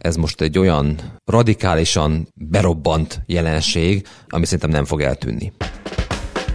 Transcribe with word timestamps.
ez 0.00 0.16
most 0.16 0.40
egy 0.40 0.58
olyan 0.58 0.98
radikálisan 1.24 2.28
berobbant 2.34 3.22
jelenség, 3.26 4.06
ami 4.28 4.44
szerintem 4.44 4.70
nem 4.70 4.84
fog 4.84 5.00
eltűnni. 5.00 5.52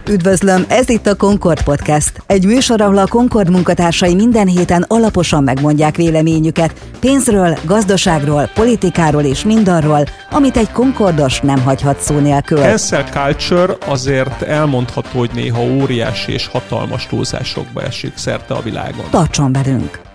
Üdvözlöm, 0.08 0.64
ez 0.68 0.88
itt 0.88 1.06
a 1.06 1.16
Concord 1.16 1.62
Podcast. 1.62 2.22
Egy 2.26 2.44
műsor, 2.44 2.80
ahol 2.80 2.98
a 2.98 3.06
Concord 3.06 3.50
munkatársai 3.50 4.14
minden 4.14 4.46
héten 4.46 4.84
alaposan 4.88 5.42
megmondják 5.42 5.96
véleményüket 5.96 6.72
pénzről, 7.00 7.58
gazdaságról, 7.64 8.50
politikáról 8.54 9.22
és 9.22 9.44
mindarról, 9.44 10.04
amit 10.30 10.56
egy 10.56 10.70
Concordos 10.70 11.40
nem 11.40 11.62
hagyhat 11.62 12.00
szó 12.00 12.18
nélkül. 12.18 12.58
Cancel 12.58 13.04
culture 13.04 13.76
azért 13.86 14.42
elmondható, 14.42 15.18
hogy 15.18 15.30
néha 15.34 15.62
óriási 15.62 16.32
és 16.32 16.46
hatalmas 16.46 17.06
túlzásokba 17.06 17.82
esik 17.82 18.16
szerte 18.16 18.54
a 18.54 18.62
világon. 18.62 19.04
Tartson 19.10 19.52
velünk! 19.52 20.05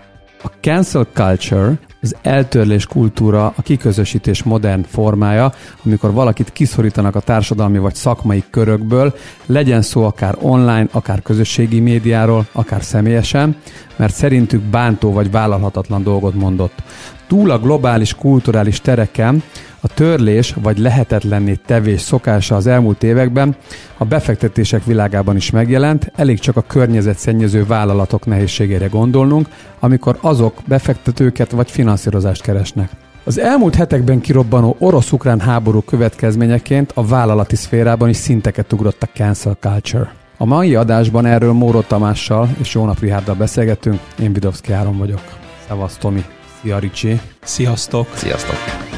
A 0.44 0.48
cancel 0.62 1.08
culture 1.14 1.80
az 2.02 2.16
eltörlés 2.22 2.86
kultúra, 2.86 3.54
a 3.56 3.62
kiközösítés 3.62 4.44
modern 4.44 4.84
formája, 4.84 5.54
amikor 5.86 6.12
valakit 6.12 6.52
kiszorítanak 6.52 7.16
a 7.16 7.20
társadalmi 7.20 7.78
vagy 7.78 7.96
szakmai 7.96 8.44
körökből, 8.50 9.16
legyen 9.46 9.82
szó 9.82 10.04
akár 10.04 10.38
online, 10.40 10.88
akár 10.92 11.22
közösségi 11.22 11.80
médiáról, 11.80 12.48
akár 12.52 12.84
személyesen, 12.84 13.56
mert 13.96 14.14
szerintük 14.14 14.62
bántó 14.62 15.12
vagy 15.12 15.32
vállalhatatlan 15.32 16.04
dolgot 16.04 16.34
mondott. 16.34 16.84
Túl 17.28 17.52
a 17.52 17.60
globális 17.60 18.16
kulturális 18.16 18.82
tereken 18.82 19.44
a 19.82 19.88
törlés 19.88 20.56
vagy 20.62 20.78
lehetetlenné 20.78 21.54
tevés 21.66 22.02
szokása 22.02 22.56
az 22.56 22.68
elmúlt 22.68 23.04
években 23.04 23.56
a 23.98 24.06
befektetések 24.06 24.86
világában 24.86 25.36
is 25.36 25.52
megjelent, 25.52 26.12
elég 26.16 26.40
csak 26.40 26.58
a 26.58 26.62
környezetszennyező 26.62 27.66
vállalatok 27.66 28.26
nehézségére 28.26 28.88
gondolnunk, 28.88 29.48
amikor 29.80 30.18
azok 30.22 30.62
befektetőket 30.66 31.52
vagy 31.52 31.72
finanszírozást 31.72 32.42
keresnek. 32.42 32.90
Az 33.24 33.40
elmúlt 33.40 33.76
hetekben 33.76 34.22
kirobbanó 34.22 34.76
orosz-ukrán 34.80 35.40
háború 35.40 35.82
következményeként 35.82 36.92
a 36.96 37.06
vállalati 37.06 37.56
szférában 37.56 38.10
is 38.10 38.18
szinteket 38.18 38.74
ugrott 38.74 39.04
a 39.04 39.10
cancel 39.14 39.58
culture. 39.60 40.14
A 40.38 40.46
mai 40.46 40.76
adásban 40.76 41.26
erről 41.26 41.54
Móró 41.54 41.82
Tamással 41.82 42.50
és 42.60 42.74
Jónap 42.74 43.00
Rihárdal 43.00 43.36
beszélgetünk, 43.36 44.00
én 44.20 44.34
Vidovszki 44.34 44.72
Áron 44.72 44.98
vagyok. 44.98 45.22
Szevasz 45.68 45.98
Tomi! 45.98 46.24
Szia 46.62 46.80
Ricsi! 46.80 47.20
Sziasztok! 47.42 48.08
Sziasztok! 48.14 48.91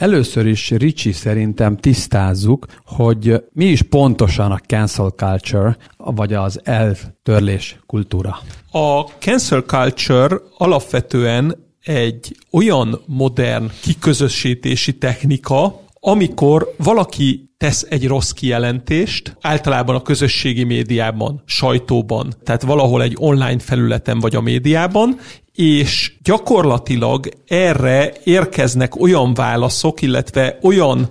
Először 0.00 0.46
is, 0.46 0.70
Ricsi, 0.70 1.12
szerintem 1.12 1.76
tisztázzuk, 1.76 2.66
hogy 2.84 3.44
mi 3.52 3.64
is 3.64 3.82
pontosan 3.82 4.50
a 4.50 4.58
cancel 4.58 5.10
culture, 5.16 5.76
vagy 5.96 6.32
az 6.32 6.60
eltörlés 6.64 7.78
kultúra. 7.86 8.38
A 8.70 9.00
cancel 9.00 9.60
culture 9.60 10.36
alapvetően 10.58 11.56
egy 11.82 12.36
olyan 12.50 13.00
modern 13.06 13.70
kiközösítési 13.82 14.98
technika, 14.98 15.80
amikor 16.00 16.74
valaki 16.76 17.50
tesz 17.56 17.86
egy 17.88 18.06
rossz 18.06 18.30
kijelentést, 18.30 19.36
általában 19.40 19.94
a 19.94 20.02
közösségi 20.02 20.64
médiában, 20.64 21.42
sajtóban, 21.46 22.34
tehát 22.44 22.62
valahol 22.62 23.02
egy 23.02 23.16
online 23.18 23.58
felületen 23.58 24.20
vagy 24.20 24.34
a 24.34 24.40
médiában, 24.40 25.18
és 25.54 26.12
gyakorlatilag 26.22 27.28
erre 27.46 28.12
érkeznek 28.24 29.00
olyan 29.00 29.34
válaszok, 29.34 30.02
illetve 30.02 30.58
olyan 30.62 31.10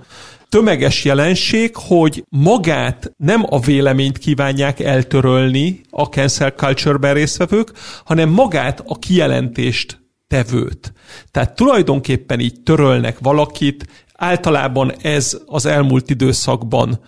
tömeges 0.50 1.06
jelenség, 1.06 1.76
hogy 1.76 2.24
magát 2.30 3.12
nem 3.18 3.46
a 3.50 3.60
véleményt 3.60 4.18
kívánják 4.18 4.80
eltörölni 4.80 5.82
a 5.90 6.04
cancel 6.04 6.52
culture-ben 6.52 7.14
résztvevők, 7.14 7.72
hanem 8.06 8.30
magát 8.30 8.84
a 8.86 9.00
kijelentést 9.00 10.00
tevőt. 10.28 10.94
Tehát 11.32 11.56
tulajdonképpen 11.56 12.40
így 12.40 12.62
törölnek 12.64 13.20
valakit, 13.20 13.86
általában 14.20 14.94
ez 15.02 15.38
az 15.46 15.66
elmúlt 15.66 16.10
időszakban 16.10 17.00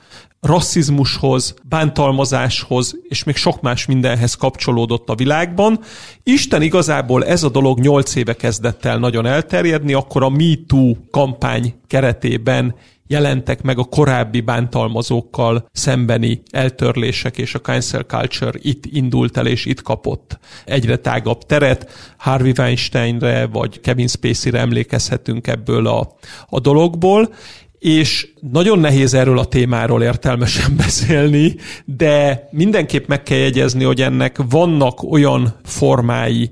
rasszizmushoz, 0.42 1.54
bántalmazáshoz, 1.64 2.96
és 3.04 3.24
még 3.24 3.36
sok 3.36 3.62
más 3.62 3.86
mindenhez 3.86 4.36
kapcsolódott 4.36 5.10
a 5.10 5.16
világban. 5.16 5.80
Isten 6.24 6.62
igazából 6.62 7.26
ez 7.26 7.44
a 7.44 7.50
dolog 7.50 7.80
nyolc 7.80 8.16
éve 8.16 8.34
kezdett 8.34 8.86
el 8.86 8.98
nagyon 8.98 9.26
elterjedni, 9.26 9.94
akkor 9.94 10.24
a 10.24 10.30
MeToo 10.30 10.96
kampány 11.12 11.74
keretében 11.88 12.76
jelentek 13.12 13.62
meg 13.62 13.80
a 13.80 13.84
korábbi 13.84 14.42
bántalmazókkal 14.42 15.70
szembeni 15.72 16.42
eltörlések, 16.52 17.38
és 17.38 17.56
a 17.56 17.62
cancel 17.62 18.04
culture 18.04 18.60
itt 18.62 18.86
indult 18.86 19.38
el, 19.38 19.48
és 19.48 19.66
itt 19.66 19.82
kapott 19.82 20.40
egyre 20.66 20.98
tágabb 20.98 21.46
teret. 21.46 21.90
Harvey 22.18 22.54
Weinsteinre, 22.58 23.46
vagy 23.46 23.80
Kevin 23.80 24.08
Spacey-re 24.08 24.60
emlékezhetünk 24.60 25.48
ebből 25.48 25.88
a, 25.88 26.16
a 26.50 26.60
dologból, 26.60 27.34
és 27.80 28.28
nagyon 28.52 28.80
nehéz 28.80 29.14
erről 29.14 29.40
a 29.40 29.46
témáról 29.46 30.04
értelmesen 30.04 30.76
beszélni, 30.84 31.56
de 31.86 32.48
mindenképp 32.52 33.08
meg 33.08 33.24
kell 33.24 33.38
jegyezni, 33.38 33.84
hogy 33.84 34.02
ennek 34.02 34.38
vannak 34.50 35.04
olyan 35.04 35.56
formái, 35.64 36.52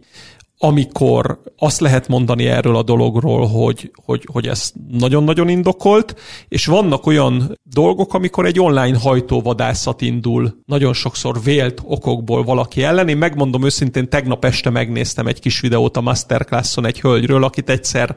amikor 0.61 1.41
azt 1.57 1.79
lehet 1.79 2.07
mondani 2.07 2.45
erről 2.45 2.75
a 2.75 2.83
dologról, 2.83 3.47
hogy, 3.47 3.91
hogy, 4.05 4.27
hogy 4.31 4.47
ez 4.47 4.71
nagyon-nagyon 4.91 5.49
indokolt, 5.49 6.15
és 6.47 6.65
vannak 6.65 7.05
olyan 7.05 7.59
dolgok, 7.63 8.13
amikor 8.13 8.45
egy 8.45 8.59
online 8.59 8.99
hajtóvadászat 8.99 10.01
indul 10.01 10.61
nagyon 10.65 10.93
sokszor 10.93 11.43
vélt 11.43 11.81
okokból 11.85 12.43
valaki 12.43 12.83
ellen. 12.83 13.07
Én 13.07 13.17
megmondom 13.17 13.63
őszintén, 13.63 14.09
tegnap 14.09 14.45
este 14.45 14.69
megnéztem 14.69 15.27
egy 15.27 15.39
kis 15.39 15.59
videót 15.59 15.97
a 15.97 16.01
Masterclasson 16.01 16.85
egy 16.85 16.99
hölgyről, 16.99 17.43
akit 17.43 17.69
egyszer 17.69 18.15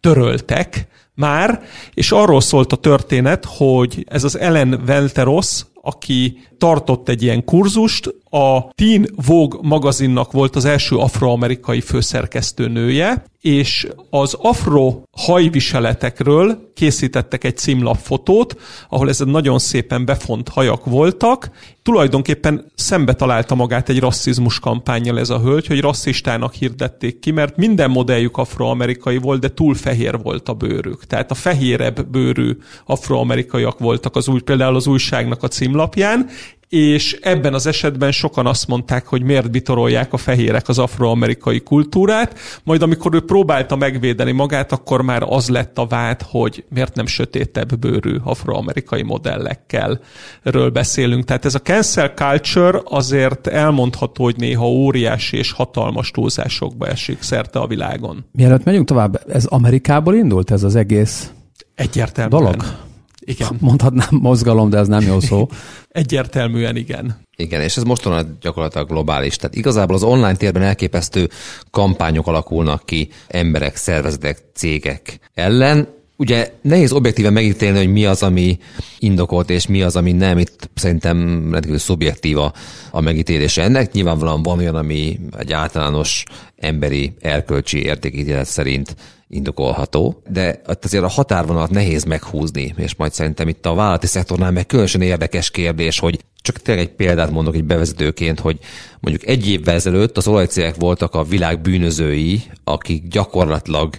töröltek 0.00 0.88
már, 1.14 1.62
és 1.92 2.12
arról 2.12 2.40
szólt 2.40 2.72
a 2.72 2.76
történet, 2.76 3.44
hogy 3.44 4.04
ez 4.08 4.24
az 4.24 4.38
Ellen 4.38 4.82
Welteros, 4.86 5.62
aki 5.82 6.38
tartott 6.58 7.08
egy 7.08 7.22
ilyen 7.22 7.44
kurzust, 7.44 8.14
a 8.34 8.70
Teen 8.74 9.06
Vogue 9.26 9.58
magazinnak 9.62 10.32
volt 10.32 10.56
az 10.56 10.64
első 10.64 10.96
afroamerikai 10.96 11.80
főszerkesztő 11.80 12.68
nője, 12.68 13.24
és 13.40 13.88
az 14.10 14.36
afro 14.38 15.02
hajviseletekről 15.10 16.72
készítettek 16.74 17.44
egy 17.44 17.56
címlapfotót, 17.56 18.60
ahol 18.88 19.08
ez 19.08 19.18
nagyon 19.18 19.58
szépen 19.58 20.04
befont 20.04 20.48
hajak 20.48 20.84
voltak. 20.84 21.50
Tulajdonképpen 21.82 22.64
szembe 22.74 23.12
találta 23.12 23.54
magát 23.54 23.88
egy 23.88 24.00
rasszizmus 24.00 24.58
kampányjal 24.58 25.18
ez 25.18 25.30
a 25.30 25.40
hölgy, 25.40 25.66
hogy 25.66 25.80
rasszistának 25.80 26.54
hirdették 26.54 27.18
ki, 27.18 27.30
mert 27.30 27.56
minden 27.56 27.90
modelljük 27.90 28.36
afroamerikai 28.36 29.16
volt, 29.16 29.40
de 29.40 29.48
túl 29.48 29.74
fehér 29.74 30.22
volt 30.22 30.48
a 30.48 30.54
bőrük. 30.54 31.06
Tehát 31.06 31.30
a 31.30 31.34
fehérebb 31.34 32.06
bőrű 32.06 32.56
afroamerikaiak 32.86 33.78
voltak 33.78 34.16
az 34.16 34.28
új, 34.28 34.40
például 34.40 34.76
az 34.76 34.86
újságnak 34.86 35.42
a 35.42 35.48
címlapján, 35.48 36.28
és 36.68 37.18
ebben 37.22 37.54
az 37.54 37.66
esetben 37.66 38.12
sokan 38.12 38.46
azt 38.46 38.66
mondták, 38.66 39.06
hogy 39.06 39.22
miért 39.22 39.50
bitorolják 39.50 40.12
a 40.12 40.16
fehérek 40.16 40.68
az 40.68 40.78
afroamerikai 40.78 41.60
kultúrát, 41.60 42.38
majd 42.64 42.82
amikor 42.82 43.14
ő 43.14 43.20
próbálta 43.20 43.76
megvédeni 43.76 44.32
magát, 44.32 44.72
akkor 44.72 45.02
már 45.02 45.22
az 45.26 45.48
lett 45.48 45.78
a 45.78 45.86
vád, 45.86 46.22
hogy 46.22 46.64
miért 46.68 46.94
nem 46.94 47.06
sötétebb 47.06 47.78
bőrű 47.78 48.16
afroamerikai 48.24 49.02
modellekkel 49.02 50.00
ről 50.42 50.70
beszélünk. 50.70 51.24
Tehát 51.24 51.44
ez 51.44 51.54
a 51.54 51.60
cancel 51.60 52.08
culture 52.08 52.80
azért 52.84 53.46
elmondható, 53.46 54.24
hogy 54.24 54.36
néha 54.36 54.66
óriási 54.66 55.36
és 55.36 55.52
hatalmas 55.52 56.10
túlzásokba 56.10 56.86
esik 56.86 57.22
szerte 57.22 57.58
a 57.58 57.66
világon. 57.66 58.24
Mielőtt 58.32 58.64
megyünk 58.64 58.86
tovább, 58.86 59.22
ez 59.28 59.44
Amerikából 59.44 60.14
indult 60.14 60.50
ez 60.50 60.62
az 60.62 60.76
egész 60.76 61.30
Egyértelműen. 61.74 62.42
dolog? 62.42 62.83
Igen. 63.24 63.56
Mondhatnám 63.60 64.08
mozgalom, 64.10 64.70
de 64.70 64.78
ez 64.78 64.88
nem 64.88 65.02
jó 65.02 65.20
szó. 65.20 65.48
Egyértelműen 65.88 66.76
igen. 66.76 67.22
Igen, 67.36 67.60
és 67.60 67.76
ez 67.76 67.82
mostanában 67.82 68.36
gyakorlatilag 68.40 68.88
globális. 68.88 69.36
Tehát 69.36 69.56
igazából 69.56 69.96
az 69.96 70.02
online 70.02 70.36
térben 70.36 70.62
elképesztő 70.62 71.28
kampányok 71.70 72.26
alakulnak 72.26 72.86
ki 72.86 73.08
emberek, 73.26 73.76
szervezetek, 73.76 74.38
cégek 74.54 75.18
ellen. 75.34 75.88
Ugye 76.16 76.52
nehéz 76.62 76.92
objektíven 76.92 77.32
megítélni, 77.32 77.78
hogy 77.78 77.92
mi 77.92 78.04
az, 78.04 78.22
ami 78.22 78.58
indokolt, 78.98 79.50
és 79.50 79.66
mi 79.66 79.82
az, 79.82 79.96
ami 79.96 80.12
nem. 80.12 80.38
Itt 80.38 80.70
szerintem 80.74 81.48
rendkívül 81.50 81.78
szubjektív 81.78 82.38
a, 82.38 82.52
a 82.90 83.00
megítélése 83.00 83.62
ennek. 83.62 83.92
Nyilvánvalóan 83.92 84.42
van 84.42 84.58
olyan, 84.58 84.74
ami 84.74 85.20
egy 85.38 85.52
általános 85.52 86.24
emberi 86.56 87.12
erkölcsi 87.20 87.82
értékítélet 87.82 88.46
szerint 88.46 88.96
indokolható, 89.28 90.22
de 90.28 90.60
azért 90.82 91.04
a 91.04 91.08
határvonalat 91.08 91.70
nehéz 91.70 92.04
meghúzni, 92.04 92.74
és 92.76 92.94
majd 92.94 93.12
szerintem 93.12 93.48
itt 93.48 93.66
a 93.66 93.74
vállalati 93.74 94.06
szektornál 94.06 94.50
meg 94.50 94.66
különösen 94.66 95.00
érdekes 95.00 95.50
kérdés, 95.50 95.98
hogy 95.98 96.24
csak 96.36 96.58
tényleg 96.58 96.84
egy 96.84 96.94
példát 96.94 97.30
mondok 97.30 97.54
egy 97.54 97.64
bevezetőként, 97.64 98.40
hogy 98.40 98.58
mondjuk 99.00 99.28
egy 99.28 99.48
évvel 99.48 99.74
ezelőtt 99.74 100.16
az 100.16 100.28
olajcégek 100.28 100.74
voltak 100.74 101.14
a 101.14 101.22
világ 101.22 101.60
bűnözői, 101.60 102.42
akik 102.64 103.08
gyakorlatilag 103.08 103.94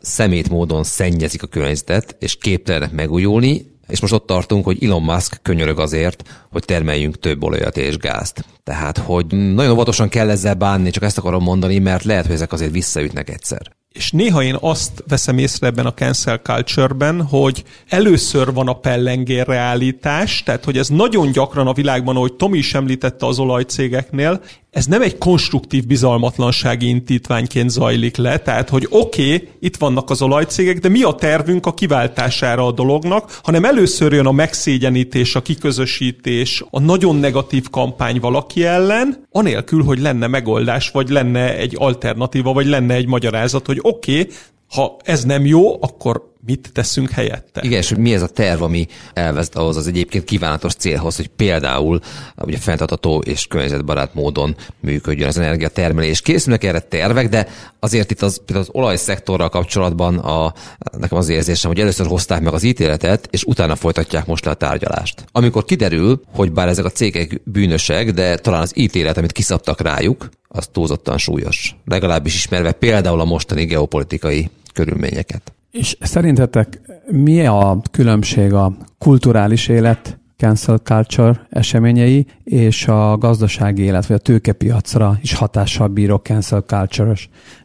szemét 0.00 0.48
módon 0.48 0.84
szennyezik 0.84 1.42
a 1.42 1.46
környezetet, 1.46 2.16
és 2.18 2.36
képtelenek 2.36 2.92
megújulni, 2.92 3.70
és 3.88 4.00
most 4.00 4.12
ott 4.12 4.26
tartunk, 4.26 4.64
hogy 4.64 4.84
Elon 4.84 5.02
Musk 5.02 5.38
könyörög 5.42 5.78
azért, 5.78 6.22
hogy 6.50 6.64
termeljünk 6.64 7.18
több 7.18 7.42
olajat 7.42 7.76
és 7.76 7.96
gázt. 7.96 8.44
Tehát, 8.64 8.98
hogy 8.98 9.26
nagyon 9.26 9.72
óvatosan 9.72 10.08
kell 10.08 10.30
ezzel 10.30 10.54
bánni, 10.54 10.90
csak 10.90 11.02
ezt 11.02 11.18
akarom 11.18 11.42
mondani, 11.42 11.78
mert 11.78 12.04
lehet, 12.04 12.26
hogy 12.26 12.34
ezek 12.34 12.52
azért 12.52 12.72
visszaütnek 12.72 13.30
egyszer. 13.30 13.72
És 13.92 14.10
néha 14.10 14.42
én 14.42 14.56
azt 14.60 15.04
veszem 15.08 15.38
észre 15.38 15.66
ebben 15.66 15.86
a 15.86 15.94
cancel 15.94 16.38
culture-ben, 16.38 17.22
hogy 17.22 17.64
először 17.88 18.52
van 18.52 18.68
a 18.68 18.78
pellengér 18.78 19.46
reálítás, 19.46 20.42
tehát 20.42 20.64
hogy 20.64 20.78
ez 20.78 20.88
nagyon 20.88 21.32
gyakran 21.32 21.66
a 21.66 21.72
világban, 21.72 22.16
ahogy 22.16 22.34
Tomi 22.34 22.58
is 22.58 22.74
említette 22.74 23.26
az 23.26 23.38
olajcégeknél, 23.38 24.40
ez 24.72 24.86
nem 24.86 25.02
egy 25.02 25.18
konstruktív 25.18 25.86
bizalmatlansági 25.86 26.88
intítványként 26.88 27.70
zajlik 27.70 28.16
le, 28.16 28.38
tehát 28.38 28.68
hogy 28.68 28.86
oké, 28.90 29.34
okay, 29.34 29.48
itt 29.60 29.76
vannak 29.76 30.10
az 30.10 30.22
olajcégek, 30.22 30.78
de 30.78 30.88
mi 30.88 31.02
a 31.02 31.12
tervünk 31.12 31.66
a 31.66 31.74
kiváltására 31.74 32.66
a 32.66 32.72
dolognak, 32.72 33.38
hanem 33.42 33.64
először 33.64 34.12
jön 34.12 34.26
a 34.26 34.32
megszégyenítés, 34.32 35.34
a 35.34 35.42
kiközösítés, 35.42 36.64
a 36.70 36.80
nagyon 36.80 37.16
negatív 37.16 37.70
kampány 37.70 38.20
valaki 38.20 38.64
ellen, 38.64 39.26
anélkül, 39.30 39.82
hogy 39.82 40.00
lenne 40.00 40.26
megoldás, 40.26 40.90
vagy 40.90 41.08
lenne 41.08 41.56
egy 41.56 41.74
alternatíva, 41.78 42.52
vagy 42.52 42.66
lenne 42.66 42.94
egy 42.94 43.06
magyarázat, 43.06 43.66
hogy 43.66 43.78
oké, 43.82 44.20
okay, 44.20 44.32
ha 44.68 44.96
ez 45.04 45.24
nem 45.24 45.46
jó, 45.46 45.82
akkor 45.82 46.31
mit 46.46 46.70
teszünk 46.72 47.10
helyette. 47.10 47.60
Igen, 47.64 47.78
és 47.78 47.88
hogy 47.88 47.98
mi 47.98 48.14
ez 48.14 48.22
a 48.22 48.28
terv, 48.28 48.62
ami 48.62 48.86
elvezet 49.12 49.56
ahhoz 49.56 49.76
az 49.76 49.86
egyébként 49.86 50.24
kívánatos 50.24 50.74
célhoz, 50.74 51.16
hogy 51.16 51.28
például 51.28 52.00
ugye 52.36 52.56
fenntartató 52.56 53.18
és 53.18 53.46
környezetbarát 53.46 54.14
módon 54.14 54.56
működjön 54.80 55.28
az 55.28 55.38
energiatermelés. 55.38 56.20
Készülnek 56.20 56.64
erre 56.64 56.80
tervek, 56.80 57.28
de 57.28 57.48
azért 57.80 58.10
itt 58.10 58.22
az, 58.22 58.40
például 58.44 58.66
az 58.68 58.74
olajszektorral 58.80 59.48
kapcsolatban 59.48 60.18
a, 60.18 60.54
nekem 60.98 61.18
az 61.18 61.28
érzésem, 61.28 61.70
hogy 61.70 61.80
először 61.80 62.06
hozták 62.06 62.40
meg 62.40 62.52
az 62.52 62.62
ítéletet, 62.62 63.28
és 63.30 63.44
utána 63.44 63.76
folytatják 63.76 64.26
most 64.26 64.44
le 64.44 64.50
a 64.50 64.54
tárgyalást. 64.54 65.24
Amikor 65.32 65.64
kiderül, 65.64 66.22
hogy 66.34 66.52
bár 66.52 66.68
ezek 66.68 66.84
a 66.84 66.90
cégek 66.90 67.40
bűnösek, 67.44 68.10
de 68.10 68.36
talán 68.36 68.60
az 68.60 68.78
ítélet, 68.78 69.16
amit 69.16 69.32
kiszabtak 69.32 69.80
rájuk, 69.80 70.28
az 70.48 70.68
túlzottan 70.72 71.18
súlyos. 71.18 71.76
Legalábbis 71.84 72.34
ismerve 72.34 72.72
például 72.72 73.20
a 73.20 73.24
mostani 73.24 73.64
geopolitikai 73.64 74.50
körülményeket. 74.72 75.52
És 75.72 75.96
szerintetek 76.00 76.80
mi 77.10 77.46
a 77.46 77.80
különbség 77.90 78.52
a 78.52 78.72
kulturális 78.98 79.68
élet 79.68 80.18
cancel 80.36 80.78
culture 80.78 81.46
eseményei 81.50 82.26
és 82.44 82.86
a 82.86 83.16
gazdasági 83.18 83.82
élet, 83.82 84.06
vagy 84.06 84.16
a 84.16 84.20
tőkepiacra 84.20 85.18
is 85.22 85.34
hatással 85.34 85.88
bíró 85.88 86.16
cancel 86.16 86.60
culture 86.60 87.14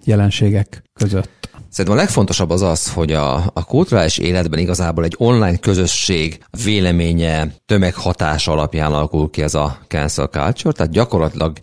jelenségek 0.03 0.83
között? 0.93 1.37
Szerintem 1.69 1.99
a 1.99 2.03
legfontosabb 2.03 2.49
az 2.49 2.61
az, 2.61 2.93
hogy 2.93 3.11
a, 3.11 3.35
a 3.53 3.65
kulturális 3.65 4.17
életben 4.17 4.59
igazából 4.59 5.03
egy 5.03 5.15
online 5.17 5.57
közösség 5.57 6.39
véleménye, 6.63 7.47
tömeghatás 7.65 8.47
alapján 8.47 8.93
alakul 8.93 9.29
ki 9.29 9.41
ez 9.41 9.53
a 9.53 9.77
cancel 9.87 10.27
culture, 10.27 10.71
tehát 10.73 10.91
gyakorlatilag 10.91 11.57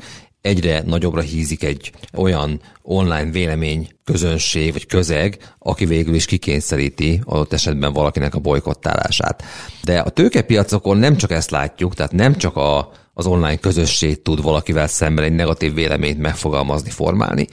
egyre 0.44 0.82
nagyobbra 0.86 1.20
hízik 1.20 1.62
egy 1.64 1.92
olyan 2.16 2.60
online 2.82 3.30
vélemény 3.30 3.88
közönség 4.04 4.72
vagy 4.72 4.86
közeg, 4.86 5.54
aki 5.58 5.84
végül 5.84 6.14
is 6.14 6.24
kikényszeríti 6.24 7.20
adott 7.24 7.52
esetben 7.52 7.92
valakinek 7.92 8.34
a 8.34 8.38
bolykottálását. 8.38 9.42
De 9.82 9.98
a 9.98 10.08
tőkepiacokon 10.08 10.96
nem 10.96 11.16
csak 11.16 11.30
ezt 11.30 11.50
látjuk, 11.50 11.94
tehát 11.94 12.12
nem 12.12 12.36
csak 12.36 12.56
a, 12.56 12.92
az 13.14 13.26
online 13.26 13.56
közösség 13.56 14.22
tud 14.22 14.42
valakivel 14.42 14.86
szemben 14.86 15.24
egy 15.24 15.34
negatív 15.34 15.74
véleményt 15.74 16.18
megfogalmazni, 16.18 16.90
formálni, 16.90 17.48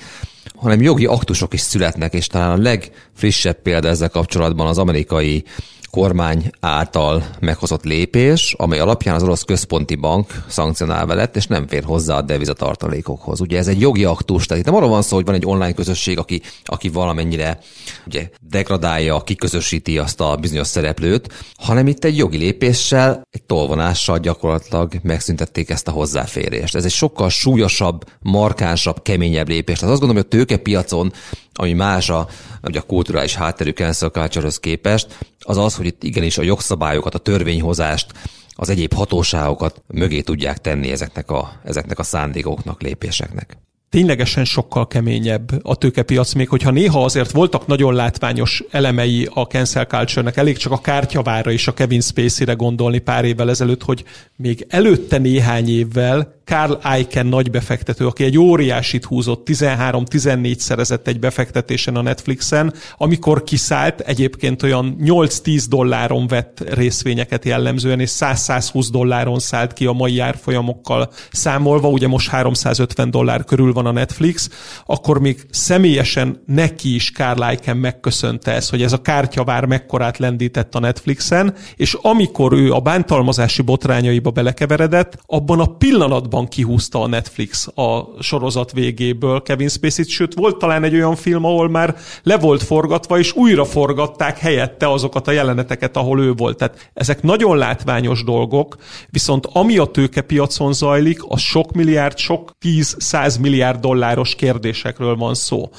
hanem 0.55 0.81
jogi 0.81 1.05
aktusok 1.05 1.53
is 1.53 1.61
születnek, 1.61 2.13
és 2.13 2.27
talán 2.27 2.59
a 2.59 2.61
legfrissebb 2.61 3.61
példa 3.61 3.87
ezzel 3.87 4.09
kapcsolatban 4.09 4.67
az 4.67 4.77
amerikai 4.77 5.43
kormány 5.91 6.49
által 6.59 7.25
meghozott 7.39 7.83
lépés, 7.83 8.55
amely 8.57 8.79
alapján 8.79 9.15
az 9.15 9.23
orosz 9.23 9.43
központi 9.43 9.95
bank 9.95 10.43
szankcionálva 10.47 11.13
lett, 11.13 11.35
és 11.35 11.47
nem 11.47 11.67
fér 11.67 11.83
hozzá 11.83 12.17
a 12.17 12.21
devizatartalékokhoz. 12.21 13.41
Ugye 13.41 13.57
ez 13.57 13.67
egy 13.67 13.79
jogi 13.79 14.03
aktus, 14.03 14.45
tehát 14.45 14.61
itt 14.63 14.69
nem 14.69 14.77
arról 14.77 14.89
van 14.89 15.01
szó, 15.01 15.15
hogy 15.15 15.25
van 15.25 15.35
egy 15.35 15.45
online 15.45 15.73
közösség, 15.73 16.17
aki, 16.17 16.41
aki 16.63 16.89
valamennyire 16.89 17.59
ugye, 18.05 18.29
degradálja, 18.49 19.21
kiközösíti 19.21 19.97
azt 19.97 20.21
a 20.21 20.35
bizonyos 20.35 20.67
szereplőt, 20.67 21.33
hanem 21.55 21.87
itt 21.87 22.03
egy 22.03 22.17
jogi 22.17 22.37
lépéssel, 22.37 23.27
egy 23.29 23.43
tolvonással 23.43 24.19
gyakorlatilag 24.19 24.93
megszüntették 25.03 25.69
ezt 25.69 25.87
a 25.87 25.91
hozzáférést. 25.91 26.75
Ez 26.75 26.85
egy 26.85 26.91
sokkal 26.91 27.29
súlyosabb, 27.29 28.03
markánsabb, 28.19 29.01
keményebb 29.01 29.47
lépés. 29.47 29.79
Tehát 29.79 29.93
azt 29.93 30.01
gondolom, 30.01 30.23
hogy 30.23 30.31
a 30.33 30.37
tőkepiacon 30.37 31.11
ami 31.53 31.73
más 31.73 32.09
a, 32.09 32.27
ugye 32.63 32.79
a 32.79 32.83
kulturális 32.83 33.35
hátterű 33.35 33.71
cancel 33.71 34.09
culture 34.09 34.49
képest, 34.59 35.17
az 35.45 35.57
az, 35.57 35.75
hogy 35.75 35.85
itt 35.85 36.03
igenis 36.03 36.37
a 36.37 36.43
jogszabályokat, 36.43 37.15
a 37.15 37.19
törvényhozást, 37.19 38.13
az 38.55 38.69
egyéb 38.69 38.93
hatóságokat 38.93 39.81
mögé 39.87 40.21
tudják 40.21 40.57
tenni 40.57 40.91
ezeknek 40.91 41.31
a, 41.31 41.51
ezeknek 41.63 41.99
a 41.99 42.03
szándékoknak, 42.03 42.81
lépéseknek. 42.81 43.57
Ténylegesen 43.89 44.45
sokkal 44.45 44.87
keményebb 44.87 45.49
a 45.61 45.75
tőkepiac, 45.75 46.33
még 46.33 46.49
hogyha 46.49 46.71
néha 46.71 47.03
azért 47.03 47.31
voltak 47.31 47.67
nagyon 47.67 47.93
látványos 47.93 48.63
elemei 48.69 49.29
a 49.33 49.41
cancel 49.41 49.85
culture-nek, 49.85 50.37
elég 50.37 50.57
csak 50.57 50.71
a 50.71 50.81
kártyavára 50.81 51.51
és 51.51 51.67
a 51.67 51.73
Kevin 51.73 52.01
Spacey-re 52.01 52.53
gondolni 52.53 52.99
pár 52.99 53.25
évvel 53.25 53.49
ezelőtt, 53.49 53.83
hogy 53.83 54.03
még 54.35 54.65
előtte 54.69 55.17
néhány 55.17 55.69
évvel 55.69 56.40
Carl 56.51 56.97
Icahn 56.99 57.27
nagy 57.27 57.51
befektető, 57.51 58.07
aki 58.07 58.23
egy 58.23 58.37
óriásit 58.37 59.05
húzott, 59.05 59.47
13-14 59.49 60.57
szerezett 60.57 61.07
egy 61.07 61.19
befektetésen 61.19 61.95
a 61.95 62.01
Netflixen, 62.01 62.73
amikor 62.97 63.43
kiszállt, 63.43 63.99
egyébként 63.99 64.63
olyan 64.63 64.95
8-10 65.03 65.63
dolláron 65.69 66.27
vett 66.27 66.73
részvényeket 66.73 67.45
jellemzően, 67.45 67.99
és 67.99 68.11
100-120 68.19 68.87
dolláron 68.91 69.39
szállt 69.39 69.73
ki 69.73 69.85
a 69.85 69.91
mai 69.91 70.19
árfolyamokkal 70.19 71.11
számolva, 71.31 71.87
ugye 71.87 72.07
most 72.07 72.29
350 72.29 73.11
dollár 73.11 73.43
körül 73.43 73.73
van 73.73 73.85
a 73.85 73.91
Netflix, 73.91 74.49
akkor 74.85 75.19
még 75.19 75.45
személyesen 75.49 76.43
neki 76.45 76.95
is 76.95 77.11
Carl 77.11 77.51
Icahn 77.51 77.77
megköszönte 77.77 78.51
ezt, 78.51 78.69
hogy 78.69 78.81
ez 78.81 78.93
a 78.93 79.01
kártyavár 79.01 79.65
mekkorát 79.65 80.17
lendített 80.17 80.75
a 80.75 80.79
Netflixen, 80.79 81.55
és 81.75 81.97
amikor 82.01 82.53
ő 82.53 82.71
a 82.71 82.79
bántalmazási 82.79 83.61
botrányaiba 83.61 84.31
belekeveredett, 84.31 85.17
abban 85.25 85.59
a 85.59 85.65
pillanatban 85.65 86.39
valóban 86.41 86.47
kihúzta 86.47 87.01
a 87.01 87.07
Netflix 87.07 87.67
a 87.67 88.07
sorozat 88.19 88.71
végéből 88.71 89.41
Kevin 89.41 89.69
Spacey-t, 89.69 90.09
sőt 90.09 90.33
volt 90.33 90.57
talán 90.57 90.83
egy 90.83 90.93
olyan 90.93 91.15
film, 91.15 91.45
ahol 91.45 91.69
már 91.69 91.95
le 92.23 92.37
volt 92.37 92.63
forgatva, 92.63 93.19
és 93.19 93.35
újra 93.35 93.65
forgatták 93.65 94.37
helyette 94.37 94.91
azokat 94.91 95.27
a 95.27 95.31
jeleneteket, 95.31 95.97
ahol 95.97 96.21
ő 96.21 96.33
volt. 96.33 96.57
Tehát 96.57 96.89
ezek 96.93 97.23
nagyon 97.23 97.57
látványos 97.57 98.23
dolgok, 98.23 98.77
viszont 99.09 99.45
ami 99.53 99.77
a 99.77 99.85
tőkepiacon 99.85 100.73
zajlik, 100.73 101.19
az 101.27 101.39
sok 101.39 101.71
milliárd, 101.71 102.17
sok 102.17 102.51
tíz-száz 102.59 103.37
milliárd 103.37 103.79
dolláros 103.79 104.35
kérdésekről 104.35 105.15
van 105.15 105.33
szó. 105.33 105.69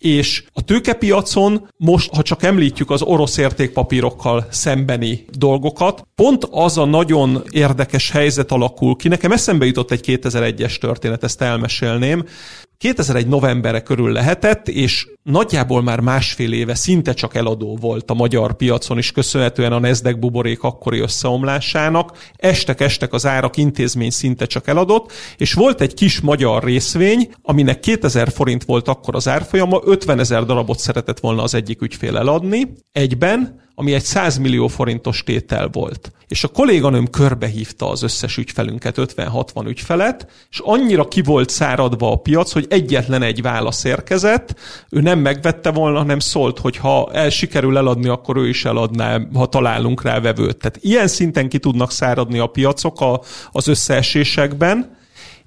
És 0.00 0.44
a 0.52 0.64
tőkepiacon 0.64 1.68
most, 1.76 2.14
ha 2.14 2.22
csak 2.22 2.42
említjük 2.42 2.90
az 2.90 3.02
orosz 3.02 3.36
értékpapírokkal 3.36 4.46
szembeni 4.50 5.24
dolgokat, 5.30 6.06
pont 6.14 6.48
az 6.50 6.78
a 6.78 6.84
nagyon 6.84 7.42
érdekes 7.50 8.10
helyzet 8.10 8.52
alakul 8.52 8.96
ki. 8.96 9.08
Nekem 9.08 9.32
eszembe 9.32 9.66
jutott 9.66 9.90
egy 9.90 10.04
2001-es 10.06 10.78
történet, 10.78 11.24
ezt 11.24 11.42
elmesélném. 11.42 12.24
2001 12.80 13.26
novemberre 13.26 13.80
körül 13.80 14.12
lehetett, 14.12 14.68
és 14.68 15.08
nagyjából 15.22 15.82
már 15.82 16.00
másfél 16.00 16.52
éve 16.52 16.74
szinte 16.74 17.12
csak 17.12 17.34
eladó 17.34 17.76
volt 17.80 18.10
a 18.10 18.14
magyar 18.14 18.56
piacon 18.56 18.98
is, 18.98 19.12
köszönhetően 19.12 19.72
a 19.72 19.78
Nasdaq 19.78 20.18
buborék 20.18 20.62
akkori 20.62 20.98
összeomlásának. 20.98 22.30
Estek-estek 22.36 23.12
az 23.12 23.26
árak, 23.26 23.56
intézmény 23.56 24.10
szinte 24.10 24.46
csak 24.46 24.66
eladott, 24.66 25.12
és 25.36 25.52
volt 25.52 25.80
egy 25.80 25.94
kis 25.94 26.20
magyar 26.20 26.64
részvény, 26.64 27.30
aminek 27.42 27.80
2000 27.80 28.30
forint 28.30 28.64
volt 28.64 28.88
akkor 28.88 29.14
az 29.14 29.28
árfolyama, 29.28 29.80
50 29.90 30.18
ezer 30.18 30.44
darabot 30.44 30.78
szeretett 30.78 31.20
volna 31.20 31.42
az 31.42 31.54
egyik 31.54 31.82
ügyfél 31.82 32.16
eladni 32.16 32.72
egyben, 32.92 33.60
ami 33.74 33.94
egy 33.94 34.02
100 34.02 34.36
millió 34.36 34.66
forintos 34.66 35.22
tétel 35.24 35.68
volt. 35.68 36.12
És 36.28 36.44
a 36.44 36.48
kolléganőm 36.48 37.10
körbehívta 37.10 37.90
az 37.90 38.02
összes 38.02 38.36
ügyfelünket, 38.36 38.94
50-60 38.98 39.66
ügyfelet, 39.66 40.26
és 40.50 40.60
annyira 40.64 41.08
ki 41.08 41.22
volt 41.22 41.48
száradva 41.48 42.12
a 42.12 42.16
piac, 42.16 42.52
hogy 42.52 42.66
egyetlen 42.68 43.22
egy 43.22 43.42
válasz 43.42 43.84
érkezett, 43.84 44.54
ő 44.90 45.00
nem 45.00 45.18
megvette 45.18 45.70
volna, 45.70 45.98
hanem 45.98 46.18
szólt, 46.18 46.58
hogy 46.58 46.76
ha 46.76 47.10
el 47.12 47.30
sikerül 47.30 47.76
eladni, 47.76 48.08
akkor 48.08 48.36
ő 48.36 48.48
is 48.48 48.64
eladná, 48.64 49.20
ha 49.34 49.46
találunk 49.46 50.02
rá 50.02 50.20
vevőt. 50.20 50.56
Tehát 50.56 50.78
ilyen 50.80 51.08
szinten 51.08 51.48
ki 51.48 51.58
tudnak 51.58 51.90
száradni 51.90 52.38
a 52.38 52.46
piacok 52.46 53.00
a, 53.00 53.20
az 53.52 53.68
összeesésekben, 53.68 54.96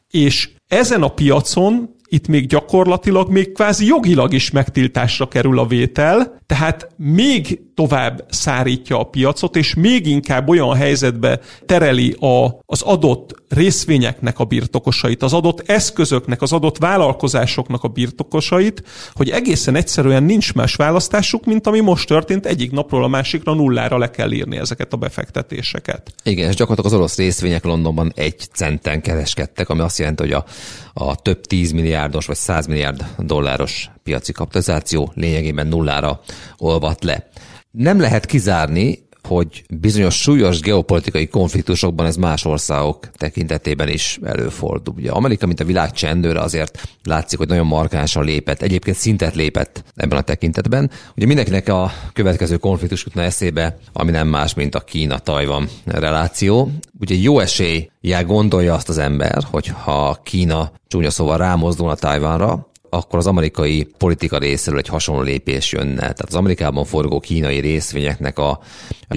és 0.10 0.50
ezen 0.68 1.04
a 1.04 1.08
piacon 1.08 1.96
itt 2.14 2.28
még 2.28 2.48
gyakorlatilag, 2.48 3.30
még 3.30 3.52
kvázi 3.52 3.86
jogilag 3.86 4.34
is 4.34 4.52
megtiltásra 4.52 5.28
kerül 5.28 5.60
a 5.60 5.66
vétel, 5.66 6.42
tehát 6.46 6.88
még 6.98 7.62
tovább 7.76 8.26
szárítja 8.30 9.00
a 9.00 9.04
piacot, 9.04 9.56
és 9.56 9.74
még 9.74 10.08
inkább 10.08 10.50
olyan 10.50 10.76
helyzetbe 10.76 11.40
tereli 11.66 12.12
a, 12.12 12.60
az 12.66 12.82
adott 12.82 13.44
részvényeknek 13.50 14.40
a 14.40 14.44
birtokosait, 14.44 15.24
az 15.24 15.34
adott 15.34 15.70
eszközöknek, 15.70 16.42
az 16.42 16.52
adott 16.52 16.78
vállalkozásoknak 16.78 17.84
a 17.84 17.88
birtokosait, 17.88 18.84
hogy 19.14 19.30
egészen 19.30 19.76
egyszerűen 19.76 20.24
nincs 20.24 20.54
más 20.54 20.76
választásuk, 20.76 21.46
mint 21.46 21.68
ami 21.68 21.80
most 21.80 22.08
történt, 22.08 22.46
egyik 22.46 22.72
napról 22.72 23.04
a 23.04 23.08
másikra 23.08 23.54
nullára 23.54 23.98
le 23.98 24.10
kell 24.10 24.32
írni 24.32 24.58
ezeket 24.58 24.94
a 24.94 24.98
befektetéseket. 24.98 26.14
Igen, 26.24 26.50
és 26.50 26.56
gyakorlatilag 26.56 26.92
az 26.94 27.00
orosz 27.00 27.18
részvények 27.18 27.64
Londonban 27.64 28.12
egy 28.16 28.38
centen 28.54 29.02
kereskedtek, 29.02 29.70
ami 29.70 29.82
azt 29.82 30.00
jelenti, 30.00 30.24
hogy 30.24 30.32
a, 30.32 30.46
a 30.94 31.16
több 31.16 31.46
tíz 31.46 31.72
milliárd 31.72 31.92
milliárdos 32.14 32.26
vagy 32.26 32.36
100 32.36 32.66
milliárd 32.66 33.06
dolláros 33.18 33.90
piaci 34.04 34.32
kapitalizáció 34.32 35.12
lényegében 35.16 35.68
nullára 35.68 36.20
olvat 36.58 37.04
le. 37.04 37.30
Nem 37.72 38.00
lehet 38.00 38.26
kizárni, 38.26 39.03
hogy 39.28 39.64
bizonyos 39.70 40.16
súlyos 40.16 40.60
geopolitikai 40.60 41.28
konfliktusokban 41.28 42.06
ez 42.06 42.16
más 42.16 42.46
országok 42.46 43.10
tekintetében 43.12 43.90
is 43.90 44.20
előfordul. 44.24 44.94
Ugye 44.98 45.12
Amerika, 45.12 45.46
mint 45.46 45.60
a 45.60 45.66
világ 45.66 45.92
csendőre 45.92 46.40
azért 46.40 46.88
látszik, 47.04 47.38
hogy 47.38 47.48
nagyon 47.48 47.66
markánsan 47.66 48.24
lépett, 48.24 48.62
egyébként 48.62 48.98
szintet 48.98 49.36
lépett 49.36 49.84
ebben 49.96 50.18
a 50.18 50.22
tekintetben. 50.22 50.92
Ugye 51.16 51.26
mindenkinek 51.26 51.70
a 51.70 51.92
következő 52.14 52.58
konfliktus 52.58 53.04
jutna 53.06 53.22
eszébe, 53.22 53.78
ami 53.94 54.12
nem 54.12 54.28
más, 54.28 54.54
mint 54.54 54.76
a 54.76 54.80
Kína-Tajvan 54.80 55.70
reláció. 55.86 56.72
Ugye 57.00 57.16
jó 57.16 57.40
esély 57.40 57.90
gondolja 58.26 58.74
azt 58.74 58.90
az 58.90 58.98
ember, 58.98 59.44
hogy 59.52 59.68
ha 59.68 60.20
Kína 60.24 60.72
csúnya 60.88 61.10
szóval 61.10 61.38
rámozdulna 61.38 61.96
Tajvanra, 61.96 62.68
akkor 62.94 63.20
az 63.20 63.28
amerikai 63.28 63.88
politika 63.98 64.38
részéről 64.38 64.80
egy 64.80 64.88
hasonló 64.88 65.22
lépés 65.22 65.72
jönne. 65.72 66.00
Tehát 66.00 66.26
az 66.28 66.36
Amerikában 66.36 66.86
forgó 66.86 67.20
kínai 67.20 67.60
részvényeknek 67.60 68.40
a, 68.40 68.60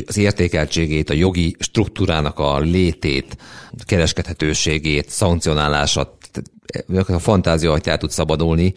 az 0.07 0.17
értékeltségét, 0.17 1.11
a 1.11 1.15
jogi 1.15 1.57
struktúrának 1.59 2.39
a 2.39 2.59
létét, 2.59 3.37
kereskedhetőségét, 3.85 5.11
szankcionálását, 5.11 6.09
a 7.07 7.19
fantázia 7.19 7.73
atyát 7.73 7.99
tud 7.99 8.11
szabadulni, 8.11 8.75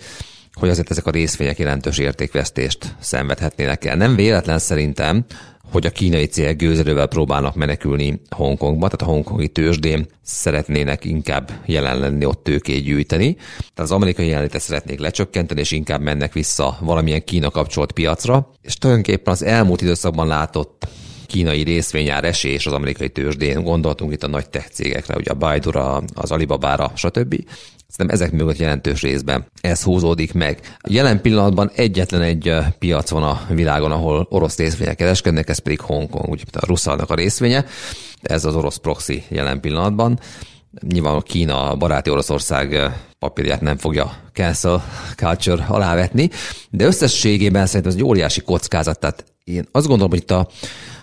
hogy 0.53 0.69
azért 0.69 0.91
ezek 0.91 1.05
a 1.05 1.11
részvények 1.11 1.57
jelentős 1.57 1.97
értékvesztést 1.97 2.95
szenvedhetnének 2.99 3.85
el. 3.85 3.95
Nem 3.95 4.15
véletlen 4.15 4.59
szerintem, 4.59 5.25
hogy 5.71 5.85
a 5.85 5.89
kínai 5.89 6.25
cégek 6.25 6.55
gőzerővel 6.55 7.07
próbálnak 7.07 7.55
menekülni 7.55 8.21
Hongkongba, 8.29 8.85
tehát 8.85 9.01
a 9.01 9.13
hongkongi 9.13 9.47
tőzsdén 9.47 10.07
szeretnének 10.21 11.05
inkább 11.05 11.51
jelen 11.65 11.99
lenni, 11.99 12.25
ott 12.25 12.43
tőkét 12.43 12.83
gyűjteni. 12.83 13.33
Tehát 13.33 13.75
az 13.75 13.91
amerikai 13.91 14.27
jelenlétet 14.27 14.61
szeretnék 14.61 14.99
lecsökkenteni, 14.99 15.59
és 15.59 15.71
inkább 15.71 16.01
mennek 16.01 16.33
vissza 16.33 16.77
valamilyen 16.81 17.23
Kína 17.23 17.49
kapcsolt 17.49 17.91
piacra. 17.91 18.51
És 18.61 18.75
tulajdonképpen 18.75 19.33
az 19.33 19.43
elmúlt 19.43 19.81
időszakban 19.81 20.27
látott 20.27 20.87
kínai 21.27 21.63
részvényár 21.63 22.23
esés 22.23 22.65
az 22.65 22.73
amerikai 22.73 23.09
tőzsdén, 23.09 23.63
gondoltunk 23.63 24.13
itt 24.13 24.23
a 24.23 24.27
nagy 24.27 24.49
tech 24.49 24.69
cégekre, 24.69 25.15
ugye 25.15 25.31
a 25.31 25.35
Baidu-ra, 25.35 26.03
az 26.13 26.31
Alibaba-ra, 26.31 26.91
stb. 26.95 27.35
Szerintem 27.89 28.21
ezek 28.21 28.31
mögött 28.31 28.57
jelentős 28.57 29.01
részben 29.01 29.45
ez 29.61 29.83
húzódik 29.83 30.33
meg. 30.33 30.77
Jelen 30.87 31.21
pillanatban 31.21 31.71
egyetlen 31.75 32.21
egy 32.21 32.53
piac 32.79 33.09
van 33.09 33.23
a 33.23 33.41
világon, 33.49 33.91
ahol 33.91 34.27
orosz 34.29 34.57
részvények 34.57 34.95
kereskednek, 34.95 35.49
ez 35.49 35.59
pedig 35.59 35.79
Hongkong, 35.79 36.29
ugye 36.29 36.43
a 36.51 36.65
Russzalnak 36.65 37.09
a 37.09 37.15
részvénye. 37.15 37.65
Ez 38.21 38.45
az 38.45 38.55
orosz 38.55 38.77
proxy 38.77 39.23
jelen 39.29 39.59
pillanatban. 39.59 40.19
Nyilván 40.87 41.15
a 41.15 41.21
Kína, 41.21 41.69
a 41.69 41.75
baráti 41.75 42.09
Oroszország 42.09 42.91
papírját 43.19 43.61
nem 43.61 43.77
fogja 43.77 44.17
cancel 44.33 44.83
culture 45.15 45.65
alávetni, 45.67 46.29
de 46.69 46.85
összességében 46.85 47.65
szerintem 47.65 47.91
ez 47.91 47.97
egy 47.97 48.03
óriási 48.03 48.41
kockázat. 48.41 48.99
Tehát 48.99 49.25
én 49.43 49.67
azt 49.71 49.87
gondolom, 49.87 50.11
hogy 50.11 50.21
itt 50.21 50.31
a, 50.31 50.47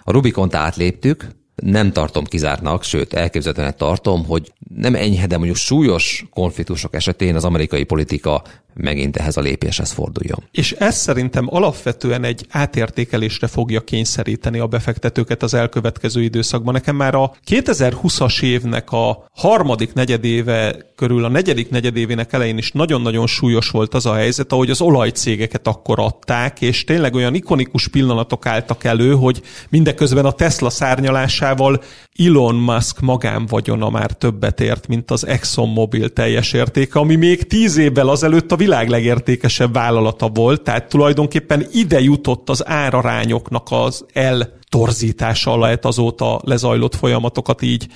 a 0.02 0.12
Rubikont 0.12 0.55
átléptük, 0.55 1.26
nem 1.63 1.93
tartom 1.93 2.25
kizártnak, 2.25 2.83
sőt 2.83 3.15
elképzelhetően 3.15 3.77
tartom, 3.77 4.25
hogy 4.25 4.53
nem 4.75 4.95
enyhe, 4.95 5.27
de 5.27 5.37
mondjuk 5.37 5.57
súlyos 5.57 6.25
konfliktusok 6.31 6.95
esetén 6.95 7.35
az 7.35 7.45
amerikai 7.45 7.85
politika 7.85 8.43
megint 8.76 9.16
ehhez 9.16 9.37
a 9.37 9.40
lépéshez 9.40 9.90
forduljon. 9.90 10.42
És 10.50 10.73
ez 10.73 10.97
szerintem 10.97 11.47
alapvetően 11.50 12.25
egy 12.25 12.47
átértékelésre 12.50 13.47
fogja 13.47 13.80
kényszeríteni 13.80 14.59
a 14.59 14.66
befektetőket 14.66 15.42
az 15.42 15.54
elkövetkező 15.54 16.23
időszakban. 16.23 16.73
Nekem 16.73 16.97
már 16.97 17.14
a 17.14 17.33
2020-as 17.50 18.42
évnek 18.42 18.92
a 18.92 19.26
harmadik 19.33 19.92
negyedéve 19.92 20.76
körül, 20.97 21.25
a 21.25 21.28
negyedik 21.28 21.71
negyedévének 21.71 22.33
elején 22.33 22.59
is 22.59 22.73
nagyon-nagyon 22.73 23.26
súlyos 23.26 23.71
volt 23.71 23.95
az 23.95 24.06
a 24.06 24.14
helyzet, 24.14 24.52
ahogy 24.52 24.71
az 24.71 24.80
olajcégeket 24.80 25.66
akkor 25.66 26.00
adták, 26.00 26.61
és 26.61 26.85
tényleg 26.85 27.14
olyan 27.14 27.35
ikonikus 27.35 27.88
pillanatok 27.88 28.47
álltak 28.47 28.85
elő, 28.85 29.14
hogy 29.14 29.42
mindeközben 29.68 30.25
a 30.25 30.33
Tesla 30.33 30.71
szárnyalásával 30.71 31.83
Elon 32.19 32.55
Musk 32.55 33.01
magánvagyona 33.01 33.91
már 33.91 34.13
többet 34.13 34.61
ért, 34.61 34.89
mint 34.89 35.11
az 35.11 35.27
ExxonMobil 35.27 36.13
teljes 36.13 36.53
értéke, 36.53 36.99
ami 36.99 37.15
még 37.15 37.47
tíz 37.47 37.77
évvel 37.77 38.09
azelőtt 38.09 38.53
a 38.53 38.57
világ 38.57 38.89
legértékesebb 38.89 39.73
vállalata 39.73 40.29
volt, 40.29 40.63
tehát 40.63 40.89
tulajdonképpen 40.89 41.67
ide 41.73 42.01
jutott 42.01 42.51
az 42.51 42.67
árarányoknak 42.67 43.67
az 43.71 44.05
eltorzítása 44.13 45.59
lehet 45.59 45.85
azóta 45.85 46.41
lezajlott 46.45 46.95
folyamatokat 46.95 47.63
így 47.63 47.87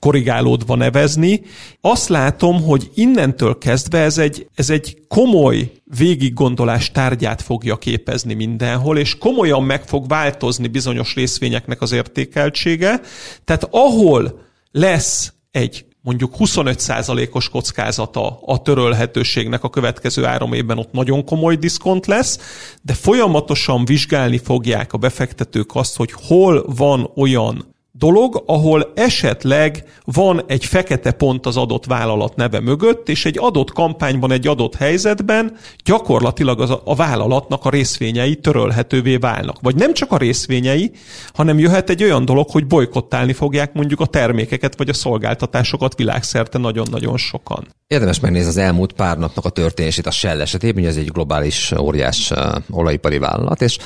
korrigálódva 0.00 0.74
nevezni. 0.74 1.42
Azt 1.80 2.08
látom, 2.08 2.62
hogy 2.62 2.90
innentől 2.94 3.58
kezdve 3.58 3.98
ez 3.98 4.18
egy, 4.18 4.46
ez 4.54 4.70
egy 4.70 4.98
komoly 5.08 5.72
végiggondolás 5.98 6.90
tárgyát 6.90 7.42
fogja 7.42 7.76
képezni 7.76 8.34
mindenhol, 8.34 8.98
és 8.98 9.18
komolyan 9.18 9.62
meg 9.62 9.88
fog 9.88 10.08
változni 10.08 10.68
bizonyos 10.68 11.14
részvényeknek 11.14 11.80
az 11.80 11.92
értékeltsége. 11.92 13.00
Tehát 13.44 13.68
ahol 13.70 14.40
lesz 14.70 15.32
egy 15.50 15.84
mondjuk 16.02 16.34
25%-os 16.38 17.48
kockázata 17.48 18.38
a 18.40 18.62
törölhetőségnek 18.62 19.64
a 19.64 19.70
következő 19.70 20.22
három 20.22 20.52
évben 20.52 20.78
ott 20.78 20.92
nagyon 20.92 21.24
komoly 21.24 21.56
diszkont 21.56 22.06
lesz, 22.06 22.38
de 22.82 22.94
folyamatosan 22.94 23.84
vizsgálni 23.84 24.38
fogják 24.38 24.92
a 24.92 24.98
befektetők 24.98 25.74
azt, 25.74 25.96
hogy 25.96 26.12
hol 26.12 26.64
van 26.76 27.10
olyan 27.16 27.74
dolog, 28.00 28.42
ahol 28.46 28.92
esetleg 28.94 29.84
van 30.04 30.42
egy 30.46 30.64
fekete 30.64 31.12
pont 31.12 31.46
az 31.46 31.56
adott 31.56 31.84
vállalat 31.84 32.36
neve 32.36 32.60
mögött, 32.60 33.08
és 33.08 33.24
egy 33.24 33.38
adott 33.38 33.72
kampányban, 33.72 34.32
egy 34.32 34.46
adott 34.46 34.74
helyzetben 34.74 35.56
gyakorlatilag 35.84 36.60
az 36.60 36.70
a, 36.84 36.94
vállalatnak 36.94 37.64
a 37.64 37.70
részvényei 37.70 38.36
törölhetővé 38.36 39.16
válnak. 39.16 39.56
Vagy 39.60 39.74
nem 39.74 39.94
csak 39.94 40.12
a 40.12 40.16
részvényei, 40.16 40.90
hanem 41.32 41.58
jöhet 41.58 41.90
egy 41.90 42.02
olyan 42.02 42.24
dolog, 42.24 42.50
hogy 42.50 42.66
bolykottálni 42.66 43.32
fogják 43.32 43.72
mondjuk 43.72 44.00
a 44.00 44.06
termékeket 44.06 44.76
vagy 44.76 44.88
a 44.88 44.92
szolgáltatásokat 44.94 45.94
világszerte 45.94 46.58
nagyon-nagyon 46.58 47.16
sokan. 47.16 47.66
Érdemes 47.86 48.20
megnézni 48.20 48.48
az 48.48 48.56
elmúlt 48.56 48.92
pár 48.92 49.18
napnak 49.18 49.44
a 49.44 49.50
történését 49.50 50.06
a 50.06 50.10
Shell 50.10 50.40
esetében, 50.40 50.84
ez 50.84 50.96
egy 50.96 51.10
globális 51.10 51.72
óriás 51.78 52.32
olajipari 52.70 53.18
vállalat, 53.18 53.62
és 53.62 53.78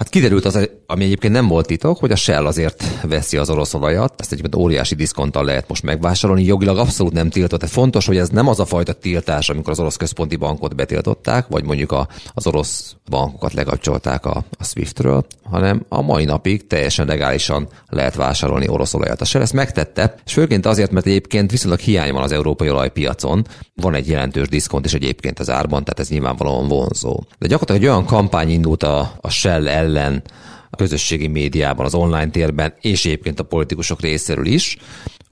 Hát 0.00 0.08
kiderült 0.08 0.44
az, 0.44 0.68
ami 0.86 1.04
egyébként 1.04 1.32
nem 1.32 1.48
volt 1.48 1.66
titok, 1.66 1.98
hogy 1.98 2.10
a 2.10 2.16
Shell 2.16 2.46
azért 2.46 2.84
veszi 3.02 3.36
az 3.36 3.50
orosz 3.50 3.74
olajat, 3.74 4.20
ezt 4.20 4.32
egyébként 4.32 4.62
óriási 4.62 4.94
diszkonttal 4.94 5.44
lehet 5.44 5.68
most 5.68 5.82
megvásárolni, 5.82 6.44
jogilag 6.44 6.78
abszolút 6.78 7.12
nem 7.12 7.30
tiltott, 7.30 7.60
de 7.60 7.66
fontos, 7.66 8.06
hogy 8.06 8.16
ez 8.16 8.28
nem 8.28 8.48
az 8.48 8.60
a 8.60 8.64
fajta 8.64 8.92
tiltás, 8.92 9.48
amikor 9.48 9.72
az 9.72 9.80
orosz 9.80 9.96
központi 9.96 10.36
bankot 10.36 10.76
betiltották, 10.76 11.46
vagy 11.48 11.64
mondjuk 11.64 11.92
a, 11.92 12.08
az 12.34 12.46
orosz 12.46 12.96
bankokat 13.10 13.52
lekapcsolták 13.52 14.26
a, 14.26 14.44
a 14.58 14.64
SWIFT-ről, 14.64 15.26
hanem 15.50 15.84
a 15.88 16.02
mai 16.02 16.24
napig 16.24 16.66
teljesen 16.66 17.06
legálisan 17.06 17.68
lehet 17.88 18.14
vásárolni 18.14 18.68
orosz 18.68 18.94
olajat. 18.94 19.20
A 19.20 19.24
Shell 19.24 19.42
ezt 19.42 19.52
megtette, 19.52 20.14
és 20.26 20.32
főként 20.32 20.66
azért, 20.66 20.90
mert 20.90 21.06
egyébként 21.06 21.50
viszonylag 21.50 21.78
hiány 21.78 22.12
van 22.12 22.22
az 22.22 22.32
európai 22.32 22.70
olajpiacon, 22.70 23.46
van 23.74 23.94
egy 23.94 24.08
jelentős 24.08 24.48
diszkont 24.48 24.84
is 24.84 24.94
egyébként 24.94 25.38
az 25.38 25.50
árban, 25.50 25.84
tehát 25.84 26.00
ez 26.00 26.08
nyilvánvalóan 26.08 26.68
vonzó. 26.68 27.22
De 27.38 27.46
gyakorlatilag 27.46 27.82
egy 27.82 27.88
olyan 27.88 28.06
kampány 28.06 28.50
indult 28.50 28.82
a, 28.82 29.12
a 29.20 29.30
Shell 29.30 29.68
ellen 29.68 29.88
a 30.70 30.76
közösségi 30.76 31.26
médiában, 31.26 31.84
az 31.84 31.94
online 31.94 32.30
térben, 32.30 32.74
és 32.80 33.04
egyébként 33.04 33.40
a 33.40 33.44
politikusok 33.44 34.00
részéről 34.00 34.46
is, 34.46 34.76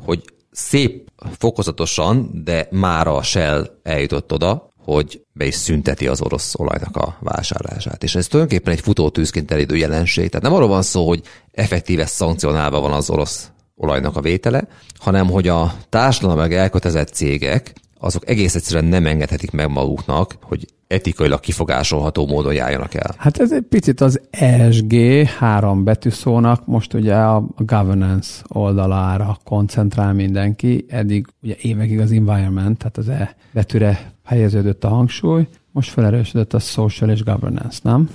hogy 0.05 0.23
szép 0.51 1.11
fokozatosan, 1.39 2.31
de 2.45 2.69
már 2.71 3.07
a 3.07 3.23
Shell 3.23 3.71
eljutott 3.83 4.33
oda, 4.33 4.69
hogy 4.85 5.23
be 5.33 5.47
is 5.47 5.55
szünteti 5.55 6.07
az 6.07 6.21
orosz 6.21 6.55
olajnak 6.59 6.97
a 6.97 7.17
vásárlását. 7.21 8.03
És 8.03 8.15
ez 8.15 8.27
tulajdonképpen 8.27 8.73
egy 8.73 8.81
futótűzként 8.81 9.47
terjedő 9.47 9.77
jelenség. 9.77 10.29
Tehát 10.29 10.43
nem 10.43 10.55
arról 10.55 10.69
van 10.69 10.83
szó, 10.83 11.07
hogy 11.07 11.23
effektíve 11.53 12.07
szankcionálva 12.07 12.81
van 12.81 12.93
az 12.93 13.11
orosz 13.11 13.51
olajnak 13.77 14.17
a 14.17 14.21
vétele, 14.21 14.69
hanem 14.99 15.31
hogy 15.31 15.49
a 15.49 15.75
társadalmi 15.89 16.55
elkötelezett 16.55 17.09
cégek 17.09 17.73
azok 17.99 18.29
egész 18.29 18.55
egyszerűen 18.55 18.85
nem 18.85 19.07
engedhetik 19.07 19.51
meg 19.51 19.71
maguknak, 19.71 20.37
hogy 20.43 20.67
etikailag 20.89 21.41
kifogásolható 21.41 22.27
módon 22.27 22.55
járjanak 22.55 22.95
el. 22.95 23.15
Hát 23.17 23.41
ez 23.41 23.53
egy 23.53 23.63
picit 23.63 24.01
az 24.01 24.21
ESG 24.31 24.95
három 25.39 25.85
betűszónak 25.85 26.67
most 26.67 26.95
ugye 26.95 27.15
a 27.15 27.49
governance 27.57 28.43
oldalára 28.49 29.39
koncentrál 29.45 30.13
mindenki. 30.13 30.85
Eddig 30.89 31.27
ugye 31.43 31.55
évekig 31.61 32.01
az 32.01 32.13
environment, 32.13 32.79
tehát 32.79 32.97
az 32.97 33.09
E 33.09 33.37
betűre 33.53 34.13
helyeződött 34.25 34.85
a 34.85 34.89
hangsúly, 34.89 35.47
most 35.73 35.91
felerősödött 35.91 36.55
a 36.55 36.59
social 36.59 37.11
és 37.11 37.23
governance, 37.23 37.79
nem? 37.83 38.09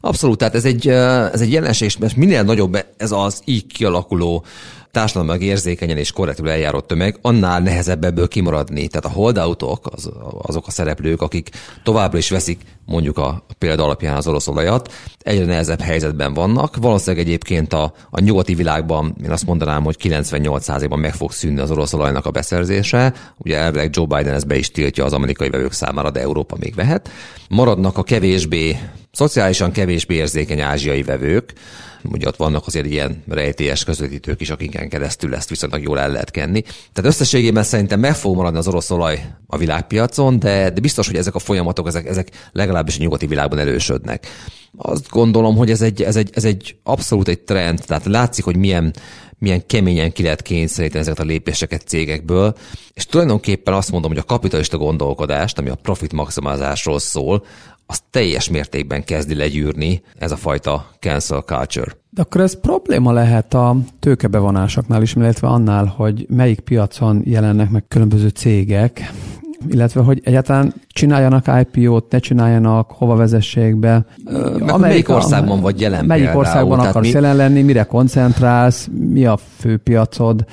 Abszolút, 0.00 0.38
tehát 0.38 0.54
ez 0.54 0.64
egy, 0.64 0.88
ez 0.88 1.40
egy 1.40 1.52
jelenség, 1.52 1.90
mert 1.98 2.16
minél 2.16 2.42
nagyobb 2.42 2.86
ez 2.96 3.12
az 3.12 3.42
így 3.44 3.66
kialakuló 3.66 4.44
társadalomnak 4.90 5.42
érzékenyen 5.42 5.96
és 5.96 6.12
korrektül 6.12 6.50
eljáró 6.50 6.80
tömeg, 6.80 7.18
annál 7.22 7.60
nehezebb 7.60 8.04
ebből 8.04 8.28
kimaradni. 8.28 8.88
Tehát 8.88 9.04
a 9.04 9.20
holdautok, 9.20 9.86
az, 9.92 10.10
azok 10.42 10.66
a 10.66 10.70
szereplők, 10.70 11.22
akik 11.22 11.50
továbbra 11.82 12.18
is 12.18 12.30
veszik 12.30 12.60
mondjuk 12.86 13.18
a 13.18 13.44
példa 13.58 13.84
alapján 13.84 14.16
az 14.16 14.26
orosz 14.26 14.48
olajat, 14.48 14.92
egyre 15.18 15.44
nehezebb 15.44 15.80
helyzetben 15.80 16.34
vannak. 16.34 16.76
Valószínűleg 16.76 17.26
egyébként 17.26 17.72
a, 17.72 17.92
a 18.10 18.20
nyugati 18.20 18.54
világban 18.54 19.16
én 19.24 19.30
azt 19.30 19.46
mondanám, 19.46 19.82
hogy 19.82 19.96
98%-ban 20.02 20.98
meg 20.98 21.14
fog 21.14 21.32
szűnni 21.32 21.60
az 21.60 21.70
orosz 21.70 21.92
olajnak 21.92 22.26
a 22.26 22.30
beszerzése. 22.30 23.14
Ugye 23.36 23.56
elvileg 23.56 23.90
Joe 23.92 24.06
Biden 24.06 24.34
ezt 24.34 24.46
be 24.46 24.56
is 24.56 24.70
tiltja 24.70 25.04
az 25.04 25.12
amerikai 25.12 25.50
vevők 25.50 25.72
számára, 25.72 26.10
de 26.10 26.20
Európa 26.20 26.56
még 26.58 26.74
vehet. 26.74 27.10
Maradnak 27.48 27.98
a 27.98 28.02
kevésbé, 28.02 28.78
szociálisan 29.12 29.72
kevésbé 29.72 30.14
érzékeny 30.14 30.60
ázsiai 30.60 31.02
vevők, 31.02 31.52
ugye 32.04 32.26
ott 32.26 32.36
vannak 32.36 32.66
azért 32.66 32.86
ilyen 32.86 33.22
rejtélyes 33.28 33.84
közvetítők 33.84 34.40
is, 34.40 34.50
akiken 34.50 34.88
keresztül 34.88 35.34
ezt 35.34 35.48
viszonylag 35.48 35.82
jól 35.82 36.00
el 36.00 36.10
lehet 36.10 36.30
kenni. 36.30 36.60
Tehát 36.92 37.10
összességében 37.10 37.62
szerintem 37.62 38.00
meg 38.00 38.14
fog 38.14 38.36
maradni 38.36 38.58
az 38.58 38.68
orosz 38.68 38.90
olaj 38.90 39.24
a 39.46 39.56
világpiacon, 39.56 40.38
de, 40.38 40.70
de 40.70 40.80
biztos, 40.80 41.06
hogy 41.06 41.16
ezek 41.16 41.34
a 41.34 41.38
folyamatok, 41.38 41.86
ezek, 41.86 42.06
ezek 42.06 42.28
legalábbis 42.52 42.96
a 42.98 43.02
nyugati 43.02 43.26
világban 43.26 43.58
erősödnek. 43.58 44.26
Azt 44.76 45.08
gondolom, 45.08 45.56
hogy 45.56 45.70
ez 45.70 45.82
egy, 45.82 46.02
ez 46.02 46.16
egy, 46.16 46.30
ez 46.34 46.44
egy 46.44 46.76
abszolút 46.82 47.28
egy 47.28 47.40
trend, 47.40 47.80
tehát 47.86 48.04
látszik, 48.04 48.44
hogy 48.44 48.56
milyen, 48.56 48.94
milyen 49.38 49.66
keményen 49.66 50.12
ki 50.12 50.22
lehet 50.22 50.42
kényszeríteni 50.42 51.00
ezeket 51.00 51.20
a 51.20 51.24
lépéseket 51.24 51.82
cégekből, 51.86 52.54
és 52.94 53.06
tulajdonképpen 53.06 53.74
azt 53.74 53.90
mondom, 53.90 54.10
hogy 54.10 54.20
a 54.20 54.24
kapitalista 54.24 54.76
gondolkodást, 54.76 55.58
ami 55.58 55.68
a 55.68 55.74
profit 55.74 56.12
maximalizásról 56.12 56.98
szól, 56.98 57.44
az 57.90 58.00
teljes 58.10 58.50
mértékben 58.50 59.04
kezdi 59.04 59.34
legyűrni 59.34 60.02
ez 60.18 60.32
a 60.32 60.36
fajta 60.36 60.86
cancel 61.00 61.40
culture. 61.40 61.92
De 62.10 62.22
akkor 62.22 62.40
ez 62.40 62.60
probléma 62.60 63.12
lehet 63.12 63.54
a 63.54 63.76
tőkebevonásoknál 64.00 65.02
is, 65.02 65.14
illetve 65.14 65.48
annál, 65.48 65.84
hogy 65.84 66.26
melyik 66.28 66.60
piacon 66.60 67.22
jelennek 67.24 67.70
meg 67.70 67.84
különböző 67.88 68.28
cégek, 68.28 69.12
illetve 69.68 70.00
hogy 70.00 70.20
egyáltalán 70.24 70.74
csináljanak 70.88 71.50
IPO-t, 71.60 72.12
ne 72.12 72.18
csináljanak, 72.18 72.90
hova 72.90 73.16
vezessék 73.16 73.76
be. 73.76 74.04
Amerika, 74.24 74.76
melyik 74.76 75.08
országban 75.08 75.60
vagy 75.60 75.80
jelen 75.80 76.04
Melyik 76.04 76.24
például, 76.24 76.44
országban 76.44 76.78
akarsz 76.78 77.06
mi... 77.06 77.12
jelen 77.12 77.36
lenni, 77.36 77.62
mire 77.62 77.84
koncentrálsz, 77.84 78.88
mi 79.10 79.26
a 79.26 79.38
főpiacod, 79.58 80.44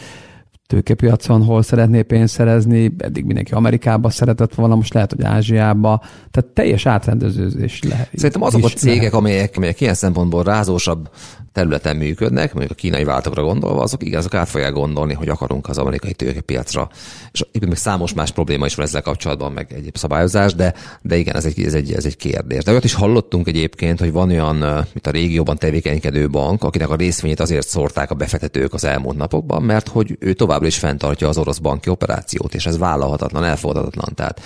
tőkepiacon, 0.67 1.43
hol 1.43 1.61
szeretné 1.61 2.01
pénzt 2.01 2.33
szerezni, 2.33 2.95
eddig 2.97 3.25
mindenki 3.25 3.53
Amerikába 3.53 4.09
szeretett 4.09 4.55
volna, 4.55 4.75
most 4.75 4.93
lehet, 4.93 5.11
hogy 5.11 5.23
Ázsiába, 5.23 6.01
tehát 6.31 6.49
teljes 6.53 6.85
átrendezőzés 6.85 7.83
lehet. 7.83 8.09
Szerintem 8.13 8.41
azok 8.41 8.63
a 8.63 8.67
cégek, 8.67 9.13
amelyek, 9.13 9.53
amelyek 9.57 9.81
ilyen 9.81 9.93
szempontból 9.93 10.43
rázósabb 10.43 11.09
területen 11.57 11.95
működnek, 11.95 12.53
mondjuk 12.53 12.71
a 12.71 12.81
kínai 12.81 13.03
váltokra 13.03 13.43
gondolva, 13.43 13.81
azok 13.81 14.03
igen, 14.03 14.19
azok 14.19 14.33
át 14.33 14.49
fogják 14.49 14.73
gondolni, 14.73 15.13
hogy 15.13 15.29
akarunk 15.29 15.69
az 15.69 15.77
amerikai 15.77 16.13
tőkepiacra. 16.13 16.89
És 17.31 17.43
még 17.51 17.75
számos 17.75 18.13
más 18.13 18.31
probléma 18.31 18.65
is 18.65 18.75
van 18.75 18.85
ezzel 18.85 19.01
kapcsolatban, 19.01 19.51
meg 19.51 19.73
egyéb 19.73 19.97
szabályozás, 19.97 20.55
de, 20.55 20.73
de 21.01 21.15
igen, 21.17 21.35
ez 21.35 21.45
egy, 21.45 21.63
ez, 21.63 21.73
egy, 21.73 21.93
ez 21.93 22.05
egy 22.05 22.17
kérdés. 22.17 22.63
De 22.63 22.71
olyat 22.71 22.83
is 22.83 22.93
hallottunk 22.93 23.47
egyébként, 23.47 23.99
hogy 23.99 24.11
van 24.11 24.29
olyan, 24.29 24.55
mint 24.93 25.07
a 25.07 25.11
régióban 25.11 25.57
tevékenykedő 25.57 26.29
bank, 26.29 26.63
akinek 26.63 26.89
a 26.89 26.95
részvényét 26.95 27.39
azért 27.39 27.67
szórták 27.67 28.11
a 28.11 28.15
befektetők 28.15 28.73
az 28.73 28.83
elmúlt 28.83 29.17
napokban, 29.17 29.63
mert 29.63 29.87
hogy 29.87 30.17
ő 30.19 30.33
továbbra 30.33 30.67
is 30.67 30.77
fenntartja 30.77 31.27
az 31.27 31.37
orosz 31.37 31.57
banki 31.57 31.89
operációt, 31.89 32.53
és 32.53 32.65
ez 32.65 32.77
vállalhatatlan, 32.77 33.43
elfogadhatatlan. 33.43 34.15
Tehát 34.15 34.41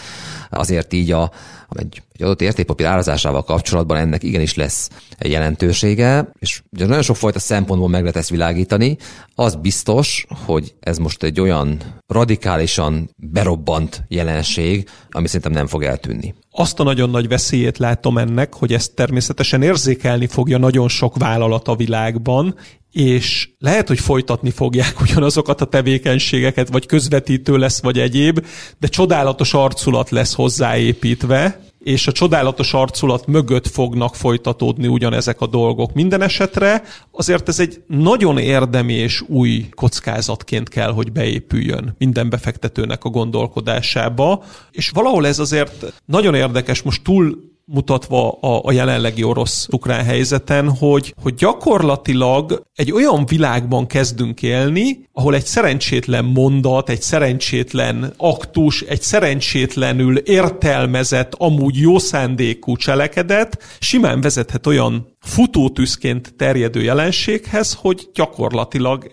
azért 0.50 0.94
így 0.94 1.12
a, 1.12 1.32
egy, 1.70 2.02
egy 2.22 2.28
adott 2.28 2.42
értékpapír 2.42 2.86
árazásával 2.86 3.44
kapcsolatban 3.44 3.98
ennek 3.98 4.24
igenis 4.24 4.56
lesz 4.56 4.90
egy 5.18 5.32
jelentősége, 5.32 6.32
és 6.40 6.62
ugye 6.72 6.86
nagyon 6.86 7.02
sok 7.02 7.16
fajta 7.16 7.40
szempontból 7.40 7.90
meg 7.90 8.02
lehet 8.02 8.16
ezt 8.16 8.30
világítani. 8.30 8.98
Az 9.36 9.56
biztos, 9.56 10.26
hogy 10.46 10.74
ez 10.80 10.98
most 10.98 11.24
egy 11.24 11.40
olyan 11.40 11.82
radikálisan 12.08 13.10
berobbant 13.16 14.04
jelenség, 14.08 14.90
ami 15.12 15.28
szerintem 15.28 15.52
nem 15.52 15.68
fog 15.68 15.84
eltűnni. 15.84 16.34
Azt 16.52 16.80
a 16.80 16.84
nagyon 16.84 17.10
nagy 17.10 17.28
veszélyét 17.28 17.78
látom 17.78 18.18
ennek, 18.18 18.54
hogy 18.54 18.74
ezt 18.74 18.96
természetesen 18.96 19.62
érzékelni 19.62 20.28
fogja 20.28 20.58
nagyon 20.58 20.88
sok 20.88 21.18
vállalat 21.18 21.68
a 21.68 21.76
világban, 21.76 22.56
és 22.92 23.50
lehet, 23.60 23.88
hogy 23.88 24.00
folytatni 24.00 24.50
fogják 24.50 25.02
ugyanazokat 25.02 25.62
a 25.62 25.66
tevékenységeket, 25.66 26.70
vagy 26.70 26.86
közvetítő 26.86 27.58
lesz, 27.58 27.82
vagy 27.82 28.00
egyéb, 28.00 28.46
de 28.80 28.88
csodálatos 28.88 29.54
arculat 29.54 30.10
lesz 30.10 30.34
hozzáépítve, 30.34 31.60
és 31.84 32.08
a 32.08 32.12
csodálatos 32.12 32.74
arculat 32.74 33.28
mögött 33.28 33.68
fognak 33.68 34.16
folytatódni 34.16 34.88
ugyanezek 34.88 35.42
a 35.42 35.48
dolgok. 35.48 35.94
Minden 35.94 36.22
esetre 36.22 36.84
azért 37.12 37.48
ez 37.48 37.60
egy 37.60 37.84
nagyon 37.88 38.38
érdemi 38.38 38.94
és 38.94 39.22
új 39.28 39.70
kockázatként 39.70 40.70
kell, 40.70 40.92
hogy 40.92 41.12
beépüljön 41.12 41.96
minden 41.98 42.30
befektetőnek 42.30 43.04
a 43.04 43.10
gondolkodásába, 43.10 44.44
és 44.72 44.90
valahol 44.90 45.28
ez 45.28 45.40
azért 45.40 45.94
nagyon 46.06 46.36
érdekes, 46.36 46.82
most 46.82 47.04
túl 47.04 47.51
mutatva 47.74 48.32
a, 48.32 48.62
a 48.64 48.72
jelenlegi 48.72 49.24
orosz-ukrán 49.24 50.04
helyzeten, 50.04 50.70
hogy, 50.70 51.14
hogy 51.22 51.34
gyakorlatilag 51.34 52.64
egy 52.76 52.92
olyan 52.92 53.26
világban 53.26 53.88
kezdünk 53.88 54.42
élni, 54.42 55.10
ahol 55.14 55.36
egy 55.36 55.46
szerencsétlen 55.46 56.26
mondat, 56.26 56.90
egy 56.90 57.02
szerencsétlen 57.02 58.14
aktus, 58.18 58.82
egy 58.82 59.02
szerencsétlenül 59.02 60.18
értelmezett, 60.18 61.34
amúgy 61.38 61.80
jó 61.80 62.00
szándékú 62.00 62.76
cselekedet 62.76 63.64
simán 63.80 64.22
vezethet 64.22 64.68
olyan 64.68 65.18
futótűzként 65.20 66.34
terjedő 66.38 66.82
jelenséghez, 66.82 67.78
hogy 67.82 68.10
gyakorlatilag 68.14 69.12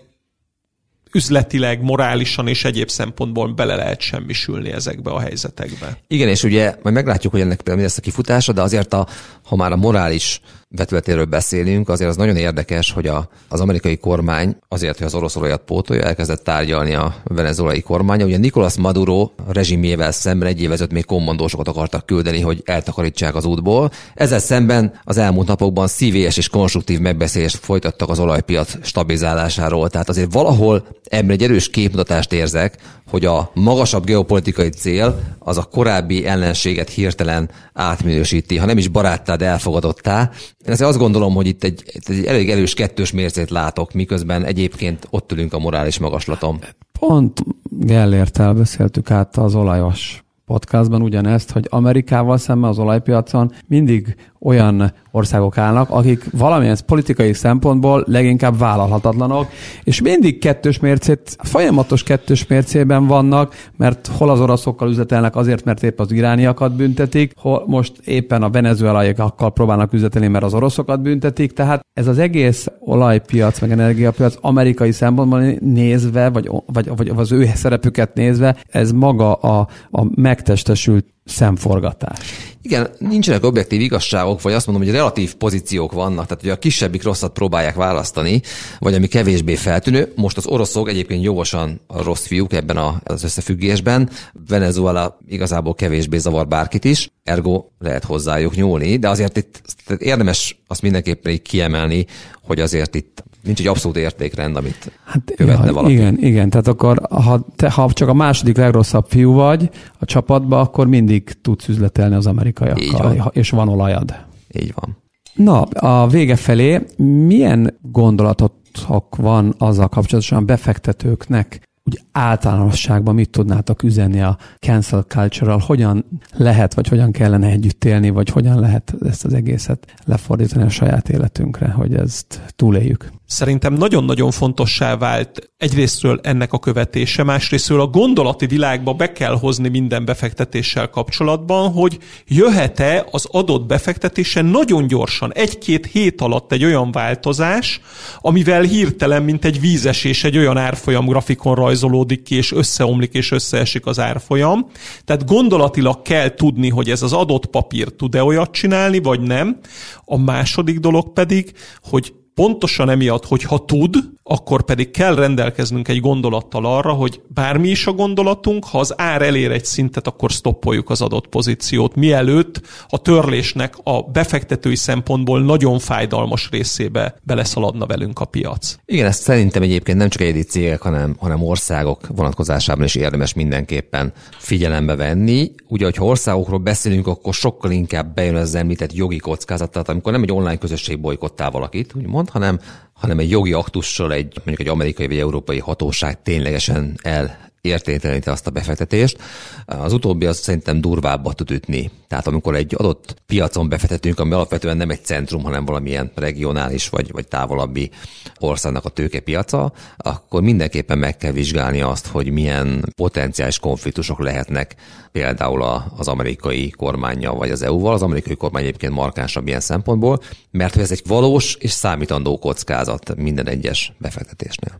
üzletileg, 1.13 1.81
morálisan 1.81 2.47
és 2.47 2.65
egyéb 2.65 2.89
szempontból 2.89 3.53
bele 3.53 3.75
lehet 3.75 3.99
semmisülni 3.99 4.71
ezekbe 4.71 5.11
a 5.11 5.19
helyzetekbe. 5.19 5.97
Igen, 6.07 6.27
és 6.27 6.43
ugye 6.43 6.75
majd 6.83 6.95
meglátjuk, 6.95 7.31
hogy 7.31 7.41
ennek 7.41 7.57
például 7.57 7.77
mi 7.77 7.83
lesz 7.83 7.97
a 7.97 8.01
kifutása, 8.01 8.53
de 8.53 8.61
azért 8.61 8.93
a, 8.93 9.07
ha 9.43 9.55
már 9.55 9.71
a 9.71 9.75
morális 9.75 10.41
vetületéről 10.75 11.25
beszélünk, 11.25 11.89
azért 11.89 12.09
az 12.09 12.15
nagyon 12.15 12.35
érdekes, 12.35 12.91
hogy 12.91 13.07
a, 13.07 13.29
az 13.49 13.59
amerikai 13.59 13.97
kormány 13.97 14.57
azért, 14.67 14.97
hogy 14.97 15.07
az 15.07 15.15
orosz 15.15 15.35
olajat 15.35 15.61
pótolja, 15.61 16.03
elkezdett 16.03 16.43
tárgyalni 16.43 16.93
a 16.93 17.15
venezuelai 17.23 17.81
kormánya. 17.81 18.25
Ugye 18.25 18.37
Nicolás 18.37 18.77
Maduro 18.77 19.31
rezsimjével 19.47 20.11
szemben 20.11 20.47
egy 20.47 20.61
évezőt 20.61 20.91
még 20.91 21.05
kommandósokat 21.05 21.67
akartak 21.67 22.05
küldeni, 22.05 22.41
hogy 22.41 22.61
eltakarítsák 22.65 23.35
az 23.35 23.45
útból. 23.45 23.91
Ezzel 24.13 24.39
szemben 24.39 24.99
az 25.03 25.17
elmúlt 25.17 25.47
napokban 25.47 25.87
szívélyes 25.87 26.37
és 26.37 26.49
konstruktív 26.49 26.99
megbeszélést 26.99 27.57
folytattak 27.57 28.09
az 28.09 28.19
olajpiac 28.19 28.85
stabilizálásáról. 28.85 29.89
Tehát 29.89 30.09
azért 30.09 30.33
valahol 30.33 30.87
ebben 31.03 31.31
egy 31.31 31.43
erős 31.43 31.69
képmutatást 31.69 32.33
érzek, 32.33 32.77
hogy 33.09 33.25
a 33.25 33.51
magasabb 33.53 34.05
geopolitikai 34.05 34.69
cél 34.69 35.19
az 35.39 35.57
a 35.57 35.63
korábbi 35.63 36.25
ellenséget 36.25 36.89
hirtelen 36.89 37.49
átminősíti, 37.73 38.57
ha 38.57 38.65
nem 38.65 38.77
is 38.77 38.87
baráttá, 38.87 39.35
de 39.35 39.45
elfogadottá. 39.45 40.31
Én 40.65 40.71
azért 40.71 40.89
azt 40.89 40.99
gondolom, 40.99 41.33
hogy 41.33 41.47
itt 41.47 41.63
egy, 41.63 41.83
egy 42.05 42.25
elég 42.25 42.49
erős 42.49 42.73
kettős 42.73 43.11
mércét 43.11 43.49
látok, 43.49 43.93
miközben 43.93 44.45
egyébként 44.45 45.07
ott 45.09 45.31
ülünk 45.31 45.53
a 45.53 45.59
morális 45.59 45.97
magaslatom. 45.97 46.59
Pont 46.99 47.43
Gellértel 47.63 48.53
beszéltük 48.53 49.11
át 49.11 49.37
az 49.37 49.55
olajos 49.55 50.23
podcastban 50.45 51.01
ugyanezt, 51.01 51.51
hogy 51.51 51.67
Amerikával 51.69 52.37
szemben 52.37 52.69
az 52.69 52.79
olajpiacon 52.79 53.53
mindig 53.67 54.15
olyan 54.41 54.93
országok 55.11 55.57
állnak, 55.57 55.89
akik 55.89 56.25
valamilyen 56.31 56.77
politikai 56.85 57.33
szempontból 57.33 58.03
leginkább 58.07 58.57
vállalhatatlanok, 58.57 59.47
és 59.83 60.01
mindig 60.01 60.39
kettős 60.39 60.79
mércét, 60.79 61.35
folyamatos 61.43 62.03
kettős 62.03 62.47
mércében 62.47 63.07
vannak, 63.07 63.55
mert 63.77 64.07
hol 64.17 64.29
az 64.29 64.39
oroszokkal 64.39 64.89
üzletelnek 64.89 65.35
azért, 65.35 65.63
mert 65.63 65.83
épp 65.83 65.99
az 65.99 66.11
irániakat 66.11 66.75
büntetik, 66.75 67.33
hol 67.35 67.63
most 67.67 67.93
éppen 68.05 68.43
a 68.43 68.49
venezuelaiakkal 68.49 69.53
próbálnak 69.53 69.93
üzletelni, 69.93 70.27
mert 70.27 70.43
az 70.43 70.53
oroszokat 70.53 71.01
büntetik, 71.01 71.53
tehát 71.53 71.85
ez 71.93 72.07
az 72.07 72.17
egész 72.17 72.67
olajpiac, 72.79 73.59
meg 73.59 73.71
energiapiac 73.71 74.35
amerikai 74.41 74.91
szempontból 74.91 75.41
nézve, 75.59 76.29
vagy, 76.29 76.49
vagy, 76.65 76.91
vagy 76.95 77.11
az 77.15 77.31
ő 77.31 77.49
szerepüket 77.55 78.13
nézve, 78.13 78.55
ez 78.67 78.91
maga 78.91 79.33
a, 79.33 79.67
a 79.91 80.21
megtestesült 80.21 81.05
szemforgatás. 81.25 82.19
Igen, 82.61 82.89
nincsenek 82.97 83.43
objektív 83.43 83.81
igazságok, 83.81 84.41
vagy 84.41 84.53
azt 84.53 84.67
mondom, 84.67 84.85
hogy 84.85 84.93
relatív 84.93 85.35
pozíciók 85.35 85.91
vannak, 85.91 86.25
tehát 86.25 86.41
hogy 86.41 86.49
a 86.49 86.59
kisebbik 86.59 87.03
rosszat 87.03 87.33
próbálják 87.33 87.75
választani, 87.75 88.41
vagy 88.79 88.93
ami 88.93 89.07
kevésbé 89.07 89.55
feltűnő. 89.55 90.11
Most 90.15 90.37
az 90.37 90.47
oroszok 90.47 90.89
egyébként 90.89 91.23
jogosan 91.23 91.81
a 91.87 92.03
rossz 92.03 92.25
fiúk 92.25 92.53
ebben 92.53 92.77
az 93.03 93.23
összefüggésben, 93.23 94.09
Venezuela 94.47 95.17
igazából 95.27 95.75
kevésbé 95.75 96.17
zavar 96.17 96.47
bárkit 96.47 96.85
is, 96.85 97.11
ergo 97.23 97.65
lehet 97.79 98.03
hozzájuk 98.03 98.55
nyúlni, 98.55 98.97
de 98.97 99.09
azért 99.09 99.37
itt 99.37 99.61
érdemes 99.97 100.59
azt 100.67 100.81
mindenképpen 100.81 101.31
így 101.31 101.41
kiemelni, 101.41 102.05
hogy 102.41 102.59
azért 102.59 102.95
itt 102.95 103.23
nincs 103.43 103.59
egy 103.59 103.67
abszolút 103.67 103.97
értékrend, 103.97 104.55
amit 104.55 104.91
hát, 105.03 105.33
követne 105.35 105.65
ja, 105.65 105.73
valaki. 105.73 105.93
Igen, 105.93 106.17
igen, 106.19 106.49
tehát 106.49 106.67
akkor 106.67 107.01
ha, 107.09 107.45
te, 107.55 107.69
ha 107.69 107.91
csak 107.93 108.07
a 108.07 108.13
második 108.13 108.57
legrosszabb 108.57 109.05
fiú 109.07 109.33
vagy 109.33 109.69
a 109.99 110.05
csapatba, 110.05 110.59
akkor 110.59 110.87
mindig 110.87 111.31
tudsz 111.41 111.67
üzletelni 111.67 112.15
az 112.15 112.27
amerikaiakkal, 112.27 113.15
van. 113.15 113.29
és 113.33 113.49
van 113.49 113.69
olajad. 113.69 114.15
Így 114.59 114.73
van. 114.75 114.97
Na, 115.33 115.61
a 115.61 116.07
vége 116.07 116.35
felé 116.35 116.85
milyen 116.97 117.77
gondolatot 117.81 118.51
tapasztalatotok 118.71 119.15
van 119.15 119.55
azzal 119.57 119.87
kapcsolatosan 119.87 120.45
befektetőknek 120.45 121.67
úgy 121.83 122.01
általánosságban 122.11 123.15
mit 123.15 123.29
tudnátok 123.29 123.83
üzenni 123.83 124.21
a 124.21 124.37
cancel 124.59 125.01
culture 125.01 125.55
hogyan 125.65 126.05
lehet, 126.33 126.73
vagy 126.73 126.87
hogyan 126.87 127.11
kellene 127.11 127.47
együtt 127.47 127.85
élni, 127.85 128.09
vagy 128.09 128.29
hogyan 128.29 128.59
lehet 128.59 128.95
ezt 129.05 129.25
az 129.25 129.33
egészet 129.33 129.95
lefordítani 130.05 130.63
a 130.63 130.69
saját 130.69 131.09
életünkre, 131.09 131.69
hogy 131.69 131.93
ezt 131.93 132.41
túléljük? 132.55 133.11
Szerintem 133.29 133.73
nagyon-nagyon 133.73 134.31
fontossá 134.31 134.97
vált 134.97 135.51
egyrésztről 135.57 136.19
ennek 136.23 136.53
a 136.53 136.59
követése, 136.59 137.23
másrésztről 137.23 137.81
a 137.81 137.87
gondolati 137.87 138.45
világba 138.45 138.93
be 138.93 139.11
kell 139.11 139.37
hozni 139.37 139.69
minden 139.69 140.05
befektetéssel 140.05 140.89
kapcsolatban, 140.89 141.71
hogy 141.71 141.97
jöhet-e 142.27 143.07
az 143.11 143.27
adott 143.31 143.65
befektetésen 143.65 144.45
nagyon 144.45 144.87
gyorsan, 144.87 145.33
egy-két 145.33 145.85
hét 145.85 146.21
alatt 146.21 146.51
egy 146.51 146.63
olyan 146.63 146.91
változás, 146.91 147.81
amivel 148.19 148.61
hirtelen, 148.61 149.23
mint 149.23 149.45
egy 149.45 149.59
vízesés, 149.59 150.23
egy 150.23 150.37
olyan 150.37 150.57
árfolyam 150.57 151.05
grafikon 151.05 151.55
rajzolódik 151.55 152.23
ki, 152.23 152.35
és 152.35 152.51
összeomlik, 152.51 153.13
és 153.13 153.31
összeesik 153.31 153.85
az 153.85 153.99
árfolyam. 153.99 154.67
Tehát 155.05 155.25
gondolatilag 155.25 156.01
kell 156.01 156.29
tudni, 156.29 156.69
hogy 156.69 156.89
ez 156.89 157.01
az 157.01 157.13
adott 157.13 157.45
papír 157.45 157.87
tud-e 157.95 158.23
olyat 158.23 158.51
csinálni, 158.51 158.99
vagy 158.99 159.21
nem. 159.21 159.59
A 160.05 160.17
második 160.17 160.79
dolog 160.79 161.13
pedig, 161.13 161.51
hogy 161.81 162.13
pontosan 162.39 162.89
emiatt, 162.89 163.25
hogy 163.25 163.43
ha 163.43 163.65
tud, 163.65 163.95
akkor 164.23 164.63
pedig 164.63 164.91
kell 164.91 165.15
rendelkeznünk 165.15 165.87
egy 165.87 165.99
gondolattal 165.99 166.65
arra, 166.65 166.91
hogy 166.91 167.21
bármi 167.27 167.67
is 167.67 167.87
a 167.87 167.91
gondolatunk, 167.91 168.65
ha 168.65 168.79
az 168.79 168.93
ár 168.97 169.21
elér 169.21 169.51
egy 169.51 169.65
szintet, 169.65 170.07
akkor 170.07 170.29
stoppoljuk 170.29 170.89
az 170.89 171.01
adott 171.01 171.27
pozíciót, 171.27 171.95
mielőtt 171.95 172.61
a 172.87 172.97
törlésnek 172.97 173.73
a 173.83 174.01
befektetői 174.01 174.75
szempontból 174.75 175.41
nagyon 175.41 175.79
fájdalmas 175.79 176.49
részébe 176.51 177.15
beleszaladna 177.23 177.85
velünk 177.85 178.19
a 178.19 178.25
piac. 178.25 178.75
Igen, 178.85 179.05
ezt 179.05 179.21
szerintem 179.21 179.61
egyébként 179.61 179.97
nem 179.97 180.09
csak 180.09 180.21
egyedi 180.21 180.43
cégek, 180.43 180.81
hanem, 180.81 181.15
hanem 181.19 181.43
országok 181.43 182.07
vonatkozásában 182.15 182.83
is 182.85 182.95
érdemes 182.95 183.33
mindenképpen 183.33 184.13
figyelembe 184.37 184.95
venni. 184.95 185.51
Ugye, 185.67 185.85
hogyha 185.85 186.05
országokról 186.05 186.59
beszélünk, 186.59 187.07
akkor 187.07 187.33
sokkal 187.33 187.71
inkább 187.71 188.13
bejön 188.13 188.35
az 188.35 188.55
említett 188.55 188.93
jogi 188.93 189.17
kockázat, 189.17 189.71
tehát 189.71 189.89
amikor 189.89 190.11
nem 190.11 190.23
egy 190.23 190.31
online 190.31 190.57
közösség 190.57 190.99
bolykottál 190.99 191.51
valakit, 191.51 191.93
úgymond, 191.95 192.27
hanem 192.29 192.59
hanem 192.93 193.19
egy 193.19 193.29
jogi 193.29 193.53
aktussal 193.53 194.13
egy 194.13 194.33
mondjuk 194.35 194.59
egy 194.59 194.73
amerikai 194.73 195.07
vagy 195.07 195.17
európai 195.17 195.59
hatóság 195.59 196.21
ténylegesen 196.21 196.97
el 197.01 197.48
értékteleníteni 197.61 198.35
azt 198.35 198.47
a 198.47 198.51
befektetést. 198.51 199.17
Az 199.65 199.93
utóbbi 199.93 200.25
az 200.25 200.37
szerintem 200.37 200.81
durvábbat 200.81 201.35
tud 201.35 201.51
ütni. 201.51 201.91
Tehát 202.07 202.27
amikor 202.27 202.55
egy 202.55 202.75
adott 202.77 203.15
piacon 203.25 203.69
befektetünk, 203.69 204.19
ami 204.19 204.33
alapvetően 204.33 204.77
nem 204.77 204.89
egy 204.89 205.05
centrum, 205.05 205.43
hanem 205.43 205.65
valamilyen 205.65 206.11
regionális 206.15 206.89
vagy, 206.89 207.11
vagy 207.11 207.27
távolabbi 207.27 207.91
országnak 208.39 208.85
a 208.85 208.89
tőkepiaca, 208.89 209.73
akkor 209.97 210.41
mindenképpen 210.41 210.97
meg 210.97 211.17
kell 211.17 211.31
vizsgálni 211.31 211.81
azt, 211.81 212.07
hogy 212.07 212.31
milyen 212.31 212.93
potenciális 212.95 213.59
konfliktusok 213.59 214.19
lehetnek 214.19 214.75
például 215.11 215.61
az 215.97 216.07
amerikai 216.07 216.69
kormánya 216.69 217.33
vagy 217.33 217.51
az 217.51 217.61
EU-val. 217.61 217.93
Az 217.93 218.01
amerikai 218.01 218.35
kormány 218.35 218.63
egyébként 218.63 218.93
markánsabb 218.93 219.47
ilyen 219.47 219.59
szempontból, 219.59 220.21
mert 220.51 220.77
ez 220.77 220.91
egy 220.91 221.01
valós 221.07 221.55
és 221.59 221.71
számítandó 221.71 222.39
kockázat 222.39 223.15
minden 223.15 223.47
egyes 223.47 223.93
befektetésnél. 223.97 224.77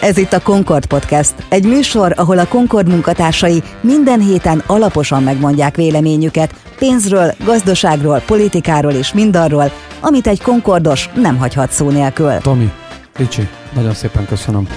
Ez 0.00 0.16
itt 0.16 0.32
a 0.32 0.40
Concord 0.40 0.86
Podcast, 0.86 1.34
egy 1.48 1.66
műsor, 1.66 2.12
ahol 2.16 2.38
a 2.38 2.46
Concord 2.46 2.88
munkatársai 2.88 3.62
minden 3.80 4.20
héten 4.20 4.62
alaposan 4.66 5.22
megmondják 5.22 5.76
véleményüket 5.76 6.54
pénzről, 6.78 7.34
gazdaságról, 7.44 8.22
politikáról 8.26 8.92
és 8.92 9.12
mindarról, 9.12 9.70
amit 10.00 10.26
egy 10.26 10.42
Concordos 10.42 11.10
nem 11.14 11.36
hagyhat 11.36 11.70
szó 11.70 11.90
nélkül. 11.90 12.32
Tomi, 12.38 12.72
Ricsi, 13.16 13.48
nagyon 13.74 13.94
szépen 13.94 14.26
köszönöm. 14.26 14.68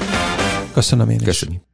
Köszönöm 0.74 1.10
én 1.10 1.20
is. 1.20 1.26
Köszönjük. 1.26 1.67